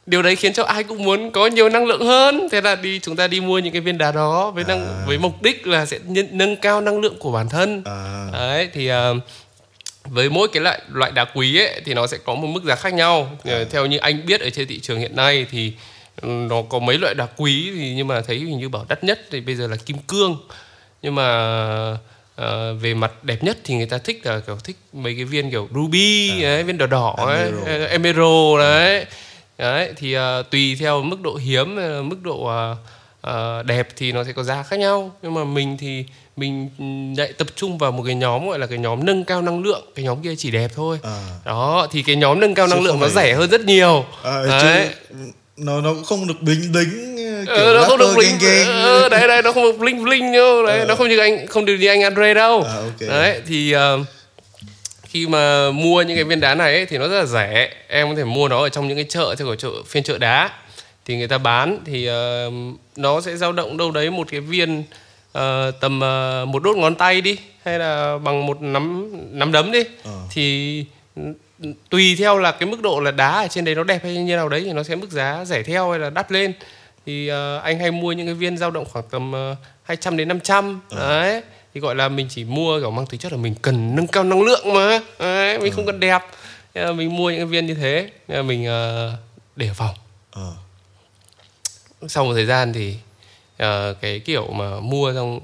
điều 0.06 0.22
đấy 0.22 0.36
khiến 0.36 0.54
cho 0.54 0.64
ai 0.64 0.84
cũng 0.84 1.04
muốn 1.04 1.32
có 1.32 1.48
nhiều 1.48 1.70
năng 1.70 1.86
lượng 1.86 2.06
hơn 2.06 2.48
thế 2.52 2.62
là 2.62 2.76
đi 2.76 3.00
chúng 3.00 3.16
ta 3.16 3.28
đi 3.28 3.40
mua 3.42 3.60
những 3.60 3.74
cái 3.74 3.82
viên 3.82 3.98
đá 3.98 4.12
đó 4.12 4.52
với 4.52 4.64
năng 4.64 4.80
À. 4.88 5.04
với 5.08 5.18
mục 5.18 5.42
đích 5.42 5.68
là 5.68 5.86
sẽ 5.86 6.00
nhân, 6.08 6.28
nâng 6.32 6.56
cao 6.56 6.82
năng 6.82 7.00
lượng 7.00 7.16
của 7.20 7.32
bản 7.32 7.50
thân 7.50 7.82
à, 7.86 8.28
đấy 8.34 8.70
thì 8.74 8.88
à, 8.88 9.10
với 10.10 10.30
mỗi 10.30 10.48
cái 10.48 10.64
loại 10.64 10.82
loại 10.92 11.12
đá 11.12 11.26
quý 11.26 11.60
ấy 11.60 11.82
thì 11.86 11.94
nó 11.94 12.08
sẽ 12.08 12.18
có 12.26 12.36
một 12.36 12.48
mức 12.48 12.64
giá 12.64 12.76
khác 12.76 12.94
nhau. 12.94 13.38
Ờ, 13.44 13.64
theo 13.66 13.86
như 13.86 13.98
anh 13.98 14.26
biết 14.26 14.42
ở 14.42 14.50
trên 14.50 14.68
thị 14.68 14.80
trường 14.80 15.00
hiện 15.00 15.16
nay 15.16 15.46
thì 15.52 15.74
ừ, 16.22 16.28
nó 16.28 16.62
có 16.70 16.80
mấy 16.80 16.98
loại 16.98 17.14
đá 17.14 17.28
quý 17.38 17.72
thì 17.76 17.94
nhưng 17.96 18.08
mà 18.08 18.22
thấy 18.22 18.38
hình 18.38 18.60
như 18.60 18.70
bảo 18.70 18.86
đắt 18.90 19.04
nhất 19.04 19.20
thì 19.32 19.42
bây 19.42 19.56
giờ 19.56 19.68
là 19.68 19.76
kim 19.76 19.98
cương. 19.98 20.38
Nhưng 21.02 21.16
mà 21.16 21.28
ờ, 22.36 22.74
về 22.74 22.94
mặt 22.94 23.24
đẹp 23.24 23.44
nhất 23.44 23.58
thì 23.64 23.76
người 23.76 23.86
ta 23.86 23.98
thích 23.98 24.22
là 24.24 24.40
kiểu 24.40 24.58
thích 24.64 24.76
mấy 24.94 25.16
cái 25.16 25.26
viên 25.26 25.52
kiểu 25.52 25.68
ruby 25.76 26.42
đấy, 26.42 26.64
viên 26.64 26.78
đỏ 26.78 26.86
đỏ 26.86 27.16
ấy, 27.18 27.38
Emerald. 27.38 27.66
ờ, 27.68 27.86
emerald 27.86 28.60
đấy. 28.60 29.06
Đấy 29.58 29.94
thì 29.98 30.14
ờ, 30.14 30.44
tùy 30.52 30.78
theo 30.80 31.02
mức 31.02 31.22
độ 31.22 31.36
hiếm 31.36 31.76
mức 32.10 32.18
độ 32.24 32.46
ờ, 32.46 32.76
ờ, 33.22 33.64
đẹp 33.64 33.88
thì 33.98 34.12
nó 34.12 34.24
sẽ 34.24 34.32
có 34.32 34.44
giá 34.44 34.64
khác 34.64 34.80
nhau 34.80 35.12
nhưng 35.22 35.34
mà 35.34 35.44
mình 35.44 35.78
thì 35.80 36.06
mình 36.38 36.70
ừ, 36.80 37.22
lại 37.22 37.34
tập 37.38 37.48
trung 37.56 37.78
vào 37.78 37.92
một 37.92 38.04
cái 38.06 38.16
nhóm 38.16 38.48
gọi 38.50 38.60
là 38.60 38.68
cái 38.68 38.78
nhóm 38.78 39.06
nâng 39.06 39.24
cao 39.26 39.42
năng 39.42 39.64
lượng 39.64 39.86
cái 39.96 40.06
nhóm 40.06 40.22
kia 40.22 40.36
chỉ 40.38 40.52
đẹp 40.52 40.72
thôi 40.76 41.00
à. 41.04 41.20
đó 41.46 41.88
thì 41.92 42.02
cái 42.02 42.16
nhóm 42.16 42.40
nâng 42.40 42.54
cao 42.56 42.68
Chứ 42.68 42.74
năng 42.74 42.84
lượng 42.84 42.92
không 42.94 43.02
nó 43.02 43.08
phải- 43.08 43.24
rẻ 43.28 43.34
hơn 43.36 43.50
rất 43.50 43.62
nhiều 43.62 44.06
À, 44.24 44.44
đấy 44.46 44.62
chứ 44.62 45.16
nó 45.58 45.82
nó 45.82 45.94
cũng 45.94 46.04
không 46.04 46.28
được 46.28 46.42
blính 46.42 46.72
blính 46.72 47.16
kiểu 47.46 47.56
ờ, 47.56 47.74
nó 47.74 47.84
không 47.88 47.98
được 48.00 48.14
bling 48.16 48.38
gang. 48.42 48.66
ờ, 48.84 49.10
đấy 49.10 49.28
đấy 49.28 49.42
nó 49.42 49.52
không 49.52 49.64
được 49.64 49.78
bling 49.80 50.04
bling 50.04 50.32
đâu 50.34 50.66
đấy 50.66 50.80
Ờ. 50.80 50.86
nó 50.86 50.96
không 50.96 51.10
như 51.10 51.18
anh 51.20 51.48
không 51.48 51.66
được 51.66 51.76
như 51.80 51.88
anh 51.88 52.02
Andre 52.04 52.34
đâu 52.34 52.64
À, 52.64 52.74
ok. 52.76 53.10
đấy 53.10 53.42
thì 53.48 53.72
ờ, 53.72 54.00
khi 55.10 55.28
mà 55.28 55.72
mua 55.72 56.02
những 56.02 56.16
cái 56.18 56.24
viên 56.24 56.40
đá 56.40 56.56
này 56.56 56.74
ấy, 56.74 56.86
thì 56.86 56.98
nó 56.98 57.08
rất 57.08 57.20
là 57.20 57.26
rẻ 57.26 57.70
em 57.88 58.10
có 58.10 58.16
thể 58.16 58.24
mua 58.24 58.48
nó 58.48 58.62
ở 58.64 58.70
trong 58.70 58.88
những 58.88 58.98
cái 58.98 59.06
chợ 59.10 59.36
theo 59.38 59.48
kiểu 59.48 59.56
chợ 59.56 59.70
phiên 59.88 60.04
chợ 60.04 60.18
đá 60.18 60.50
thì 61.08 61.18
người 61.18 61.28
ta 61.28 61.38
bán 61.38 61.80
thì 61.86 62.10
uh, 62.10 62.54
nó 62.96 63.22
sẽ 63.22 63.38
dao 63.38 63.52
động 63.52 63.78
đâu 63.78 63.92
đấy 63.92 64.12
một 64.12 64.28
cái 64.32 64.42
viên 64.42 64.80
uh, 64.80 65.42
tầm 65.80 65.98
uh, 65.98 66.48
một 66.48 66.64
đốt 66.64 66.78
ngón 66.78 66.96
tay 66.96 67.22
đi 67.22 67.38
hay 67.66 67.80
là 67.80 68.18
bằng 68.18 68.46
một 68.46 68.62
nắm 68.62 69.12
nắm 69.32 69.52
đấm 69.52 69.72
đi. 69.72 69.84
Ờ. 70.04 70.12
thì 70.30 70.86
tùy 71.90 72.16
theo 72.20 72.38
là 72.38 72.52
cái 72.52 72.70
mức 72.70 72.82
độ 72.82 73.00
là 73.00 73.12
đá 73.12 73.32
ở 73.32 73.48
trên 73.48 73.66
đấy 73.66 73.76
nó 73.76 73.84
đẹp 73.84 74.04
hay 74.04 74.18
như 74.18 74.36
nào 74.36 74.50
đấy 74.50 74.62
thì 74.66 74.74
nó 74.74 74.84
sẽ 74.84 74.96
mức 74.96 75.12
giá 75.12 75.46
rẻ 75.46 75.64
theo 75.64 75.92
hay 75.92 76.00
là 76.00 76.10
đắt 76.10 76.32
lên. 76.32 76.54
Thì 77.06 77.32
uh, 77.32 77.64
anh 77.64 77.80
hay 77.80 77.92
mua 77.92 78.12
những 78.12 78.28
cái 78.28 78.36
viên 78.36 78.58
dao 78.58 78.72
động 78.72 78.86
khoảng 78.92 79.06
tầm 79.12 79.34
uh, 79.52 79.58
200 79.84 80.18
đến 80.18 80.28
500 80.28 80.82
đấy 80.96 81.42
thì 81.74 81.80
gọi 81.80 81.96
là 81.96 82.10
mình 82.10 82.28
chỉ 82.30 82.44
mua 82.44 82.80
kiểu 82.80 82.92
mang 82.92 83.06
tính 83.06 83.20
chất 83.20 83.32
là 83.32 83.38
mình 83.38 83.56
cần 83.62 83.96
nâng 83.96 84.08
cao 84.08 84.24
năng 84.24 84.42
lượng 84.42 84.74
mà. 84.74 85.00
Đấy, 85.20 85.60
mình 85.60 85.74
không 85.74 85.86
cần 85.86 86.00
đẹp. 86.00 86.22
Mình 86.76 87.18
mua 87.18 87.30
những 87.30 87.40
cái 87.40 87.46
viên 87.46 87.66
như 87.66 87.74
thế 87.74 88.10
mình 88.28 88.68
uh, 88.68 89.20
để 89.56 89.70
phòng 89.76 89.96
Ờ. 90.32 90.54
sau 92.08 92.26
một 92.26 92.34
thời 92.34 92.46
gian 92.46 92.74
thì 92.74 92.96
ờ, 93.58 93.94
cái 94.02 94.20
kiểu 94.20 94.48
mà 94.52 94.80
mua 94.80 95.14
xong 95.14 95.40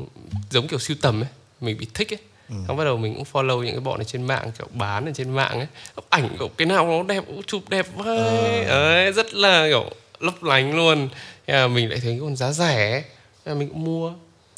giống 0.50 0.68
kiểu 0.68 0.80
sưu 0.80 0.98
tầm 1.02 1.22
ấy 1.22 1.30
mình 1.62 1.78
bị 1.78 1.88
thích 1.94 2.14
ấy. 2.14 2.20
Xong 2.68 2.78
bắt 2.78 2.84
đầu 2.84 2.98
mình 2.98 3.16
cũng 3.16 3.24
follow 3.34 3.64
những 3.64 3.74
cái 3.76 3.80
bọn 3.80 3.98
này 3.98 4.06
trên 4.06 4.24
mạng 4.24 4.52
kiểu 4.58 4.68
bán 4.74 5.06
ở 5.06 5.12
trên 5.16 5.30
mạng 5.30 5.52
ấy. 5.60 5.68
Ảnh 6.10 6.30
kiểu 6.40 6.48
cái 6.58 6.66
nào 6.66 6.88
nó 6.88 7.04
đẹp 7.04 7.24
cũng 7.28 7.44
chụp 7.44 7.70
đẹp 7.70 7.88
vai 7.96 8.66
ấy, 8.66 9.12
rất 9.12 9.34
là 9.34 9.68
kiểu 9.70 9.90
lấp 10.20 10.44
lánh 10.44 10.76
luôn. 10.76 11.10
Là 11.48 11.68
mình 11.68 11.90
lại 11.90 12.00
thấy 12.04 12.18
còn 12.22 12.36
giá 12.36 12.52
rẻ 12.52 13.04
là 13.46 13.54
mình 13.54 13.70
cũng 13.70 13.84
mua. 13.84 14.14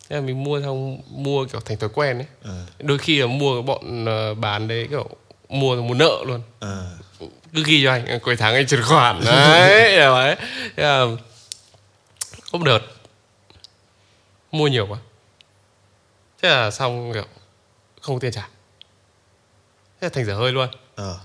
Là 0.09 0.21
mình 0.21 0.43
mua 0.43 0.61
xong 0.61 0.97
mua 1.09 1.45
kiểu 1.45 1.61
thành 1.61 1.77
thói 1.77 1.89
quen 1.93 2.17
ấy. 2.17 2.27
Ờ. 2.43 2.65
đôi 2.79 2.97
khi 2.97 3.19
là 3.19 3.27
mua 3.27 3.53
cái 3.55 3.61
bọn 3.61 4.05
ờ, 4.05 4.33
bán 4.33 4.67
đấy 4.67 4.87
kiểu 4.89 5.09
mua 5.49 5.75
mua 5.75 5.93
nợ 5.93 6.17
luôn. 6.25 6.41
Ờ. 6.59 6.85
cứ 7.53 7.63
ghi 7.65 7.83
cho 7.83 7.91
anh 7.91 8.19
cuối 8.19 8.35
tháng 8.35 8.53
anh 8.55 8.67
chuyển 8.67 8.81
khoản. 8.81 9.21
Đấy 9.25 9.97
đấy 9.97 10.35
Thế 10.77 10.83
là 12.55 12.59
một 12.59 12.65
đợt 12.65 12.79
mua 14.51 14.67
nhiều 14.67 14.87
quá. 14.87 14.99
Thế 16.41 16.49
là 16.49 16.71
xong 16.71 17.13
kiểu 17.13 17.25
không 18.01 18.15
có 18.15 18.19
tiền 18.19 18.31
trả. 18.31 18.49
Thế 20.01 20.05
là 20.05 20.09
thành 20.09 20.25
dở 20.25 20.33
hơi 20.33 20.51
luôn. 20.51 20.69
Ờ. 20.95 21.19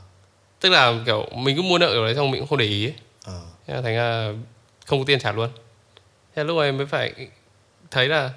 tức 0.60 0.68
là 0.68 0.94
kiểu 1.06 1.26
mình 1.36 1.56
cứ 1.56 1.62
mua 1.62 1.78
nợ 1.78 1.92
kiểu 1.92 2.04
đấy 2.04 2.14
xong 2.14 2.30
mình 2.30 2.40
cũng 2.40 2.48
không 2.48 2.58
để 2.58 2.64
ý. 2.64 2.86
Ấy. 2.86 2.94
Ờ. 3.24 3.42
thế 3.66 3.74
là 3.74 3.82
thành 3.82 3.96
ra 3.96 4.32
không 4.86 4.98
có 4.98 5.04
tiền 5.06 5.18
trả 5.18 5.32
luôn. 5.32 5.50
Thế 6.34 6.44
lúc 6.44 6.58
này 6.58 6.72
mới 6.72 6.86
phải 6.86 7.28
thấy 7.90 8.08
là 8.08 8.30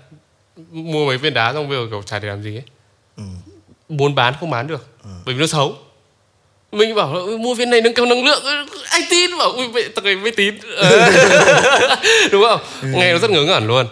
mua 0.72 1.06
mấy 1.06 1.18
viên 1.18 1.34
đá 1.34 1.54
xong 1.54 1.70
bây 1.70 1.78
giờ 1.78 1.88
kiểu 1.90 2.02
trả 2.02 2.20
để 2.20 2.28
làm 2.28 2.44
gì 2.44 2.56
ấy. 2.58 2.64
Ừ. 3.18 3.24
muốn 3.90 4.16
bán 4.16 4.34
không 4.40 4.50
bán 4.50 4.68
được. 4.68 4.88
Bởi 5.26 5.36
vì 5.36 5.42
nó 5.42 5.48
xấu 5.48 5.76
mình 6.74 6.96
bảo 6.96 7.14
là 7.14 7.20
"Ôi, 7.20 7.38
mua 7.38 7.54
viên 7.54 7.70
này 7.70 7.82
nâng 7.82 7.94
cao 7.94 8.06
năng 8.06 8.26
lượng. 8.26 8.44
Ai 8.90 9.02
tin 9.10 9.38
bảo 9.38 9.52
ui 9.52 9.68
vậy 9.68 9.90
tao 9.96 10.06
mới 10.16 10.32
tín 10.32 10.56
đúng 12.32 12.44
không? 12.44 12.62
Nghe 12.82 13.14
nó 13.14 13.20
rất 13.20 13.30
ngớ 13.32 13.42
ngẩn 13.44 13.68
luôn. 13.68 13.88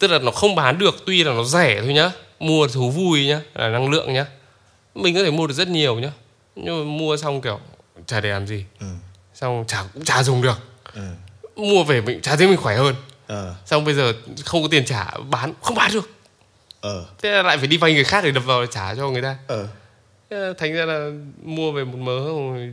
Tức 0.00 0.10
là 0.10 0.18
nó 0.18 0.30
không 0.30 0.54
bán 0.54 0.78
được 0.78 0.94
tuy 1.06 1.24
là 1.24 1.32
nó 1.32 1.44
rẻ 1.44 1.80
thôi 1.84 1.92
nhá. 1.92 2.10
Mua 2.40 2.68
thú 2.68 2.90
vui 2.90 3.26
nhá 3.26 3.40
là 3.54 3.68
năng 3.68 3.90
lượng 3.90 4.12
nhá. 4.12 4.26
Mình 4.94 5.14
có 5.14 5.22
thể 5.22 5.30
mua 5.30 5.46
được 5.46 5.54
rất 5.54 5.68
nhiều 5.68 5.94
nhá. 5.94 6.10
Nhưng 6.56 6.78
mà 6.78 6.84
mua 6.98 7.16
xong 7.16 7.40
kiểu 7.40 7.60
chả 8.06 8.20
để 8.20 8.28
làm 8.30 8.46
gì. 8.46 8.64
Ừ. 8.80 8.86
xong 9.34 9.64
chả 9.68 9.84
cũng 9.94 10.04
chả 10.04 10.22
dùng 10.22 10.42
được. 10.42 10.58
Ừ. 10.94 11.02
mua 11.56 11.84
về 11.84 12.00
mình 12.00 12.20
chả 12.22 12.36
thấy 12.36 12.46
mình 12.48 12.56
khỏe 12.56 12.76
hơn. 12.76 12.94
Ờ. 13.26 13.54
xong 13.66 13.84
bây 13.84 13.94
giờ 13.94 14.12
không 14.44 14.62
có 14.62 14.68
tiền 14.70 14.84
trả 14.84 15.06
bán 15.30 15.52
không 15.62 15.74
bán 15.76 15.90
được. 15.92 16.10
Ờ. 16.80 17.04
thế 17.22 17.30
là 17.30 17.42
lại 17.42 17.58
phải 17.58 17.66
đi 17.66 17.76
vay 17.76 17.94
người 17.94 18.04
khác 18.04 18.24
để 18.24 18.30
đập 18.30 18.42
vào 18.46 18.60
để 18.60 18.66
trả 18.72 18.94
cho 18.94 19.08
người 19.10 19.22
ta. 19.22 19.36
Ờ. 19.46 19.66
Là 20.30 20.52
thành 20.58 20.72
ra 20.72 20.84
là 20.84 21.10
mua 21.42 21.72
về 21.72 21.84
một 21.84 21.98
mớ 21.98 22.18
rồi 22.26 22.72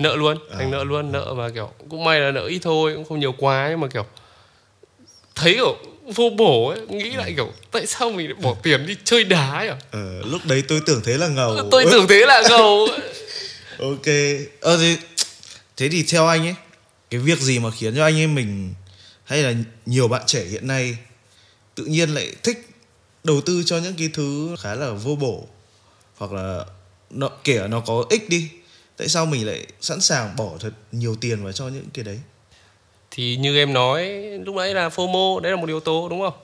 nợ 0.00 0.16
luôn 0.16 0.38
thành 0.58 0.70
nợ 0.70 0.84
luôn 0.84 1.12
nợ 1.12 1.34
mà 1.36 1.48
kiểu 1.54 1.70
cũng 1.88 2.04
may 2.04 2.20
là 2.20 2.30
nợ 2.30 2.46
ít 2.46 2.58
thôi 2.62 2.92
cũng 2.94 3.04
không 3.04 3.20
nhiều 3.20 3.32
quá 3.38 3.66
nhưng 3.70 3.80
mà 3.80 3.88
kiểu 3.88 4.06
thấy 5.34 5.54
kiểu 5.54 5.76
vô 6.14 6.30
bổ 6.38 6.68
ấy 6.68 6.80
nghĩ 6.88 7.10
lại 7.10 7.32
kiểu 7.36 7.52
tại 7.70 7.86
sao 7.86 8.10
mình 8.10 8.26
lại 8.26 8.34
bỏ 8.42 8.54
tiền 8.62 8.86
đi 8.86 8.96
chơi 9.04 9.24
đá 9.24 9.50
ấy 9.58 9.68
à 9.68 9.76
Ờ. 9.90 10.22
Lúc 10.24 10.40
đấy 10.48 10.62
tôi 10.68 10.80
tưởng 10.86 11.00
thế 11.04 11.18
là 11.18 11.28
ngầu. 11.28 11.68
tôi 11.70 11.84
tưởng 11.90 12.06
thế 12.08 12.26
là 12.26 12.42
ngầu 12.48 12.88
ok 13.78 14.06
ờ 14.60 14.78
thế 14.78 14.96
thế 15.76 15.88
thì 15.88 16.02
theo 16.02 16.26
anh 16.26 16.46
ấy 16.46 16.54
cái 17.10 17.20
việc 17.20 17.38
gì 17.38 17.58
mà 17.58 17.70
khiến 17.70 17.94
cho 17.96 18.04
anh 18.04 18.16
em 18.18 18.34
mình 18.34 18.74
hay 19.24 19.42
là 19.42 19.52
nhiều 19.86 20.08
bạn 20.08 20.22
trẻ 20.26 20.44
hiện 20.44 20.66
nay 20.66 20.96
tự 21.74 21.84
nhiên 21.84 22.14
lại 22.14 22.32
thích 22.42 22.68
đầu 23.24 23.40
tư 23.40 23.62
cho 23.66 23.78
những 23.78 23.94
cái 23.98 24.10
thứ 24.14 24.56
khá 24.60 24.74
là 24.74 24.90
vô 24.90 25.16
bổ 25.16 25.48
hoặc 26.20 26.32
là 26.32 26.64
nó 27.10 27.28
kể 27.44 27.68
nó 27.68 27.80
có 27.80 28.04
ích 28.10 28.28
đi 28.28 28.50
tại 28.96 29.08
sao 29.08 29.26
mình 29.26 29.46
lại 29.46 29.66
sẵn 29.80 30.00
sàng 30.00 30.36
bỏ 30.36 30.50
thật 30.60 30.70
nhiều 30.92 31.16
tiền 31.20 31.44
vào 31.44 31.52
cho 31.52 31.68
những 31.68 31.86
cái 31.94 32.04
đấy? 32.04 32.18
Thì 33.10 33.36
như 33.36 33.58
em 33.58 33.72
nói 33.72 34.04
lúc 34.44 34.54
nãy 34.54 34.74
là 34.74 34.88
FOMO 34.88 35.40
đấy 35.40 35.52
là 35.52 35.56
một 35.56 35.66
yếu 35.66 35.80
tố 35.80 36.08
đúng 36.08 36.20
không? 36.20 36.34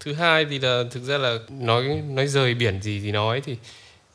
Thứ 0.00 0.14
hai 0.14 0.46
thì 0.50 0.58
là 0.58 0.82
thực 0.90 1.04
ra 1.04 1.18
là 1.18 1.38
nói 1.48 2.02
nói 2.08 2.26
rời 2.26 2.54
biển 2.54 2.82
gì 2.82 3.00
thì 3.04 3.12
nói 3.12 3.42
thì 3.44 3.56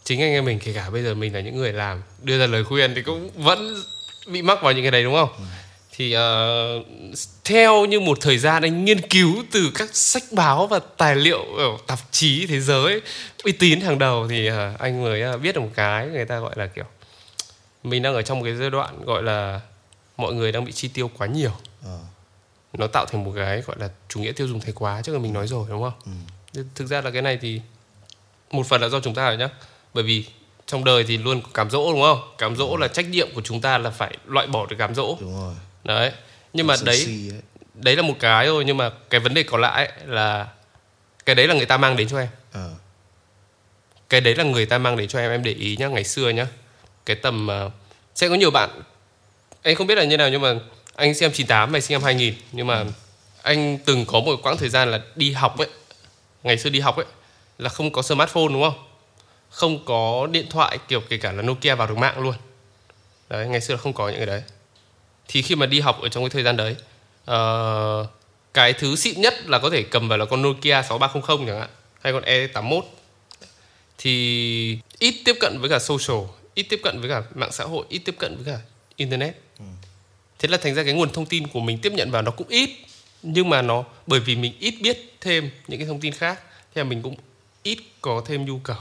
chính 0.04 0.22
anh 0.22 0.32
em 0.32 0.46
mình 0.46 0.60
kể 0.60 0.74
cả 0.74 0.90
bây 0.90 1.04
giờ 1.04 1.14
mình 1.14 1.34
là 1.34 1.40
những 1.40 1.58
người 1.58 1.74
làm 1.74 2.02
đưa 2.22 2.40
ra 2.40 2.48
lời 2.48 2.64
khuyên 2.64 2.96
thì 2.96 3.02
cũng 3.02 3.30
vẫn 3.36 3.84
bị 4.28 4.42
mắc 4.42 4.60
vào 4.62 4.74
những 4.74 4.84
cái 4.84 4.92
đấy 4.92 5.04
đúng 5.04 5.14
không 5.14 5.30
thì 5.96 6.14
ờ, 6.14 6.80
theo 7.44 7.86
như 7.86 8.00
một 8.00 8.18
thời 8.22 8.38
gian 8.38 8.64
anh 8.64 8.86
nghiên 8.86 9.02
cứu 9.02 9.44
từ 9.52 9.72
các 9.76 9.96
sách 9.96 10.24
báo 10.32 10.68
và 10.68 10.80
tài 10.98 11.16
liệu 11.16 11.44
ở 11.58 11.68
tạp 11.88 12.00
chí 12.12 12.48
thế 12.48 12.60
giới 12.60 13.02
uy 13.44 13.52
tín 13.52 13.82
hàng 13.82 14.00
đầu 14.00 14.28
thì 14.30 14.48
ờ, 14.48 14.74
anh 14.80 15.04
mới 15.04 15.22
ờ, 15.22 15.38
biết 15.38 15.56
được 15.56 15.62
một 15.62 15.70
cái 15.76 16.08
người 16.08 16.26
ta 16.26 16.40
gọi 16.40 16.54
là 16.56 16.68
kiểu 16.68 16.86
mình 17.84 18.02
đang 18.02 18.14
ở 18.14 18.22
trong 18.22 18.40
một 18.40 18.46
cái 18.46 18.56
giai 18.56 18.70
đoạn 18.70 19.06
gọi 19.06 19.24
là 19.24 19.62
mọi 20.18 20.34
người 20.34 20.52
đang 20.52 20.66
bị 20.66 20.72
chi 20.72 20.88
tiêu 20.88 21.12
quá 21.18 21.28
nhiều. 21.28 21.52
Ờ. 21.84 22.00
Nó 22.74 22.88
tạo 22.88 23.06
thành 23.06 23.24
một 23.24 23.32
cái 23.36 23.62
gọi 23.62 23.76
là 23.80 23.90
chủ 24.10 24.20
nghĩa 24.20 24.32
tiêu 24.32 24.48
dùng 24.48 24.60
thái 24.60 24.72
quá 24.76 25.02
trước 25.02 25.14
là 25.14 25.20
mình 25.20 25.34
nói 25.34 25.48
rồi 25.48 25.66
đúng 25.70 25.84
không? 25.84 26.18
Ừ. 26.56 26.64
thực 26.76 26.86
ra 26.88 27.02
là 27.02 27.12
cái 27.12 27.22
này 27.22 27.38
thì 27.42 27.62
một 28.52 28.68
phần 28.68 28.82
là 28.82 28.90
do 28.90 29.00
chúng 29.00 29.16
ta 29.16 29.28
rồi 29.28 29.38
nhá. 29.38 29.50
Bởi 29.94 30.04
vì 30.04 30.26
trong 30.66 30.84
đời 30.84 31.04
thì 31.04 31.18
luôn 31.18 31.42
có 31.42 31.50
cám 31.54 31.70
dỗ 31.70 31.92
đúng 31.92 32.02
không? 32.02 32.20
Cám 32.38 32.56
dỗ 32.56 32.78
là 32.78 32.88
trách 32.88 33.10
nhiệm 33.10 33.28
của 33.36 33.42
chúng 33.42 33.62
ta 33.62 33.78
là 33.78 33.90
phải 33.90 34.18
loại 34.28 34.48
bỏ 34.48 34.66
được 34.66 34.76
cám 34.80 34.96
dỗ. 34.96 35.18
Đúng 35.22 35.36
rồi 35.36 35.54
đấy. 35.84 36.12
Nhưng 36.54 36.68
mà 36.68 36.76
đấy 36.84 37.32
đấy 37.74 37.96
là 37.96 38.02
một 38.02 38.16
cái 38.20 38.46
thôi 38.48 38.64
nhưng 38.68 38.78
mà 38.78 38.90
cái 39.10 39.20
vấn 39.20 39.34
đề 39.34 39.44
còn 39.44 39.62
lại 39.62 39.86
ấy 39.88 40.08
là 40.08 40.48
cái 41.26 41.36
đấy 41.36 41.48
là 41.48 41.54
người 41.54 41.66
ta 41.66 41.78
mang 41.78 41.96
đến 41.96 42.08
cho 42.08 42.20
em. 42.20 42.30
Ờ. 42.52 42.72
Cái 44.10 44.22
đấy 44.22 44.36
là 44.36 44.44
người 44.44 44.66
ta 44.66 44.78
mang 44.78 44.98
đến 44.98 45.08
cho 45.08 45.20
em 45.20 45.32
em 45.32 45.44
để 45.44 45.52
ý 45.52 45.78
nhá 45.78 45.88
ngày 45.88 46.04
xưa 46.04 46.30
nhá. 46.30 46.48
Cái 47.06 47.16
tầm 47.16 47.48
ờ, 47.48 47.70
sẽ 48.16 48.30
có 48.30 48.36
nhiều 48.36 48.52
bạn 48.52 48.82
anh 49.64 49.76
không 49.76 49.88
biết 49.88 49.96
là 49.96 50.04
như 50.04 50.18
nào 50.18 50.30
nhưng 50.30 50.42
mà 50.42 50.54
anh 50.96 51.14
xem 51.14 51.32
98 51.32 51.72
mày 51.72 51.82
sinh 51.82 51.96
năm 51.96 52.04
2000 52.04 52.34
nhưng 52.52 52.68
mà 52.68 52.86
anh 53.42 53.78
từng 53.86 54.06
có 54.06 54.20
một 54.20 54.40
quãng 54.44 54.58
thời 54.58 54.70
gian 54.70 54.92
là 54.92 55.02
đi 55.16 55.32
học 55.32 55.58
ấy. 55.58 55.68
Ngày 56.44 56.58
xưa 56.58 56.70
đi 56.70 56.80
học 56.80 56.96
ấy 56.98 57.06
là 57.58 57.70
không 57.70 57.92
có 57.92 58.02
smartphone 58.02 58.48
đúng 58.48 58.64
không? 58.64 58.88
Không 59.50 59.86
có 59.86 60.28
điện 60.32 60.46
thoại 60.50 60.78
kiểu 60.88 61.02
kể 61.10 61.18
cả 61.18 61.32
là 61.32 61.42
Nokia 61.42 61.76
vào 61.76 61.88
được 61.88 61.98
mạng 61.98 62.20
luôn. 62.20 62.36
Đấy 63.30 63.48
ngày 63.48 63.62
xưa 63.62 63.74
là 63.74 63.80
không 63.80 63.94
có 63.94 64.10
những 64.10 64.18
cái 64.18 64.26
đấy 64.26 64.44
thì 65.28 65.42
khi 65.42 65.56
mà 65.56 65.66
đi 65.66 65.80
học 65.80 66.02
ở 66.02 66.10
trong 66.10 66.24
cái 66.24 66.30
thời 66.30 66.44
gian 66.44 66.58
đấy 66.58 66.76
ờ, 67.26 68.08
cái 68.54 68.74
thứ 68.74 68.96
xịn 68.96 69.22
nhất 69.22 69.34
là 69.50 69.60
có 69.60 69.70
thể 69.70 69.84
cầm 69.84 70.10
vào 70.10 70.18
là 70.18 70.26
con 70.26 70.42
Nokia 70.42 70.82
6300 70.90 71.48
chẳng 71.48 71.60
hạn 71.60 71.70
hay 72.02 72.14
con 72.14 72.24
E81 72.24 72.82
thì 73.98 74.78
ít 75.00 75.16
tiếp 75.26 75.36
cận 75.40 75.58
với 75.60 75.70
cả 75.70 75.80
social 75.80 76.18
ít 76.54 76.64
tiếp 76.64 76.80
cận 76.84 77.00
với 77.00 77.10
cả 77.10 77.24
mạng 77.36 77.52
xã 77.52 77.64
hội 77.64 77.86
ít 77.90 78.00
tiếp 78.00 78.16
cận 78.20 78.36
với 78.36 78.54
cả 78.54 78.62
internet. 78.96 79.36
Thế 80.40 80.48
là 80.48 80.58
thành 80.58 80.76
ra 80.76 80.84
cái 80.84 80.94
nguồn 80.94 81.10
thông 81.14 81.26
tin 81.26 81.48
của 81.48 81.60
mình 81.60 81.78
tiếp 81.82 81.92
nhận 81.94 82.12
vào 82.12 82.22
nó 82.22 82.32
cũng 82.32 82.48
ít 82.48 82.70
nhưng 83.24 83.50
mà 83.50 83.62
nó 83.62 83.84
bởi 84.08 84.20
vì 84.20 84.36
mình 84.36 84.54
ít 84.60 84.76
biết 84.82 85.14
thêm 85.22 85.50
những 85.68 85.80
cái 85.80 85.88
thông 85.88 86.00
tin 86.00 86.14
khác 86.14 86.40
là 86.76 86.84
mình 86.84 87.02
cũng 87.02 87.16
ít 87.64 87.78
có 88.02 88.24
thêm 88.26 88.46
nhu 88.46 88.60
cầu. 88.64 88.78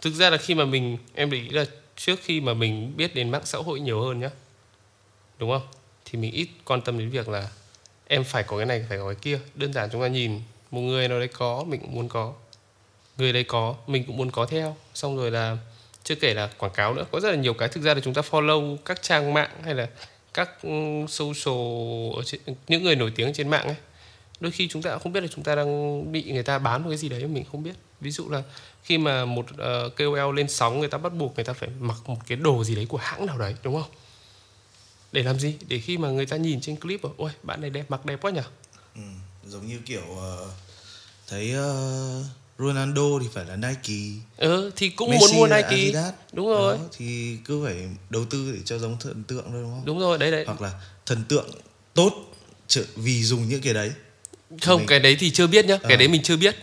Thực 0.00 0.14
ra 0.14 0.30
là 0.30 0.36
khi 0.36 0.54
mà 0.54 0.64
mình 0.64 0.98
em 1.14 1.30
để 1.30 1.38
ý 1.38 1.48
là 1.48 1.64
trước 1.96 2.20
khi 2.22 2.40
mà 2.40 2.54
mình 2.54 2.96
biết 2.96 3.14
đến 3.14 3.30
mạng 3.30 3.42
xã 3.44 3.58
hội 3.58 3.80
nhiều 3.80 4.02
hơn 4.02 4.20
nhá 4.20 4.30
đúng 5.42 5.50
không? 5.50 5.62
Thì 6.04 6.18
mình 6.18 6.32
ít 6.32 6.48
quan 6.64 6.80
tâm 6.80 6.98
đến 6.98 7.10
việc 7.10 7.28
là 7.28 7.48
em 8.06 8.24
phải 8.24 8.42
có 8.42 8.56
cái 8.56 8.66
này 8.66 8.86
phải 8.88 8.98
có 8.98 9.06
cái 9.06 9.14
kia. 9.14 9.38
Đơn 9.54 9.72
giản 9.72 9.88
chúng 9.92 10.02
ta 10.02 10.08
nhìn 10.08 10.40
một 10.70 10.80
người 10.80 11.08
nào 11.08 11.18
đấy 11.18 11.28
có 11.28 11.64
mình 11.68 11.80
cũng 11.80 11.94
muốn 11.94 12.08
có. 12.08 12.32
Người 13.18 13.32
đấy 13.32 13.44
có 13.44 13.74
mình 13.86 14.04
cũng 14.06 14.16
muốn 14.16 14.30
có 14.30 14.46
theo. 14.46 14.76
Xong 14.94 15.16
rồi 15.16 15.30
là 15.30 15.56
chưa 16.04 16.14
kể 16.14 16.34
là 16.34 16.50
quảng 16.58 16.72
cáo 16.72 16.94
nữa. 16.94 17.04
Có 17.10 17.20
rất 17.20 17.30
là 17.30 17.36
nhiều 17.36 17.54
cái 17.54 17.68
thực 17.68 17.82
ra 17.82 17.94
là 17.94 18.00
chúng 18.00 18.14
ta 18.14 18.22
follow 18.30 18.76
các 18.76 19.02
trang 19.02 19.34
mạng 19.34 19.50
hay 19.64 19.74
là 19.74 19.88
các 20.34 20.50
social 21.08 22.16
ở 22.16 22.22
trên, 22.24 22.40
những 22.68 22.84
người 22.84 22.96
nổi 22.96 23.12
tiếng 23.16 23.32
trên 23.32 23.48
mạng 23.48 23.66
ấy. 23.66 23.76
Đôi 24.40 24.52
khi 24.52 24.68
chúng 24.68 24.82
ta 24.82 24.98
không 24.98 25.12
biết 25.12 25.20
là 25.20 25.28
chúng 25.34 25.44
ta 25.44 25.54
đang 25.54 26.12
bị 26.12 26.22
người 26.22 26.42
ta 26.42 26.58
bán 26.58 26.82
một 26.82 26.88
cái 26.88 26.98
gì 26.98 27.08
đấy 27.08 27.26
mình 27.26 27.44
không 27.52 27.62
biết. 27.62 27.74
Ví 28.00 28.10
dụ 28.10 28.28
là 28.30 28.42
khi 28.82 28.98
mà 28.98 29.24
một 29.24 29.46
ờ, 29.58 29.86
uh, 29.86 29.96
KOL 29.96 30.36
lên 30.36 30.48
sóng 30.48 30.80
người 30.80 30.88
ta 30.88 30.98
bắt 30.98 31.12
buộc 31.14 31.36
người 31.36 31.44
ta 31.44 31.52
phải 31.52 31.68
mặc 31.80 31.96
một 32.06 32.18
cái 32.26 32.36
đồ 32.36 32.64
gì 32.64 32.74
đấy 32.74 32.86
của 32.88 32.98
hãng 32.98 33.26
nào 33.26 33.38
đấy 33.38 33.54
đúng 33.62 33.82
không? 33.82 33.90
Để 35.12 35.22
làm 35.22 35.38
gì? 35.38 35.54
Để 35.68 35.78
khi 35.78 35.98
mà 35.98 36.08
người 36.10 36.26
ta 36.26 36.36
nhìn 36.36 36.60
trên 36.60 36.76
clip 36.76 37.00
ôi 37.16 37.30
bạn 37.42 37.60
này 37.60 37.70
đẹp 37.70 37.84
mặc 37.90 38.06
đẹp 38.06 38.18
quá 38.22 38.30
nhỉ? 38.30 38.40
Ừ. 38.94 39.00
giống 39.46 39.66
như 39.66 39.78
kiểu 39.86 40.02
ờ, 40.18 40.50
thấy 41.28 41.52
ờ, 41.52 42.24
Ronaldo 42.58 43.02
thì 43.20 43.26
phải 43.32 43.44
là 43.44 43.56
Nike. 43.56 44.20
Ừ 44.36 44.70
thì 44.76 44.88
cũng 44.88 45.10
Messi 45.10 45.26
muốn 45.26 45.36
mua 45.36 45.46
Nike. 45.46 45.62
Adidas. 45.68 46.12
đúng 46.32 46.46
rồi. 46.48 46.76
Đó, 46.78 46.84
thì 46.96 47.36
cứ 47.44 47.64
phải 47.64 47.76
đầu 48.10 48.24
tư 48.24 48.52
để 48.52 48.58
cho 48.64 48.78
giống 48.78 48.96
thần 49.00 49.22
tượng 49.24 49.44
thôi 49.44 49.62
đúng 49.62 49.70
không? 49.70 49.82
Đúng 49.84 49.98
rồi 50.00 50.18
đấy 50.18 50.30
đấy. 50.30 50.44
Hoặc 50.46 50.62
là 50.62 50.72
thần 51.06 51.24
tượng 51.28 51.50
tốt 51.94 52.12
vì 52.96 53.22
dùng 53.24 53.48
những 53.48 53.60
cái 53.62 53.74
đấy. 53.74 53.92
Không 54.62 54.78
Mình- 54.78 54.86
cái 54.86 55.00
đấy 55.00 55.16
thì 55.20 55.30
chưa 55.30 55.46
biết 55.46 55.64
nhá. 55.64 55.76
Cái 55.82 55.92
Ờ. 55.92 55.96
đấy 55.96 56.08
mình 56.08 56.22
chưa 56.22 56.36
biết. 56.36 56.56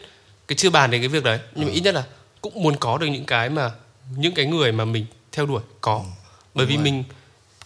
Cái 0.47 0.55
chưa 0.55 0.69
bàn 0.69 0.91
đến 0.91 1.01
cái 1.01 1.07
việc 1.07 1.23
đấy. 1.23 1.39
Nhưng 1.55 1.65
mà 1.67 1.71
ít 1.73 1.79
nhất 1.81 1.95
là 1.95 2.03
cũng 2.41 2.63
muốn 2.63 2.75
có 2.79 2.97
được 2.97 3.07
những 3.07 3.25
cái 3.25 3.49
mà 3.49 3.71
những 4.17 4.33
cái 4.33 4.45
người 4.45 4.71
mà 4.71 4.85
mình 4.85 5.05
theo 5.31 5.45
đuổi 5.45 5.61
có. 5.81 6.05
Bởi 6.53 6.65
vì 6.65 6.75
rồi. 6.75 6.83
mình 6.83 7.03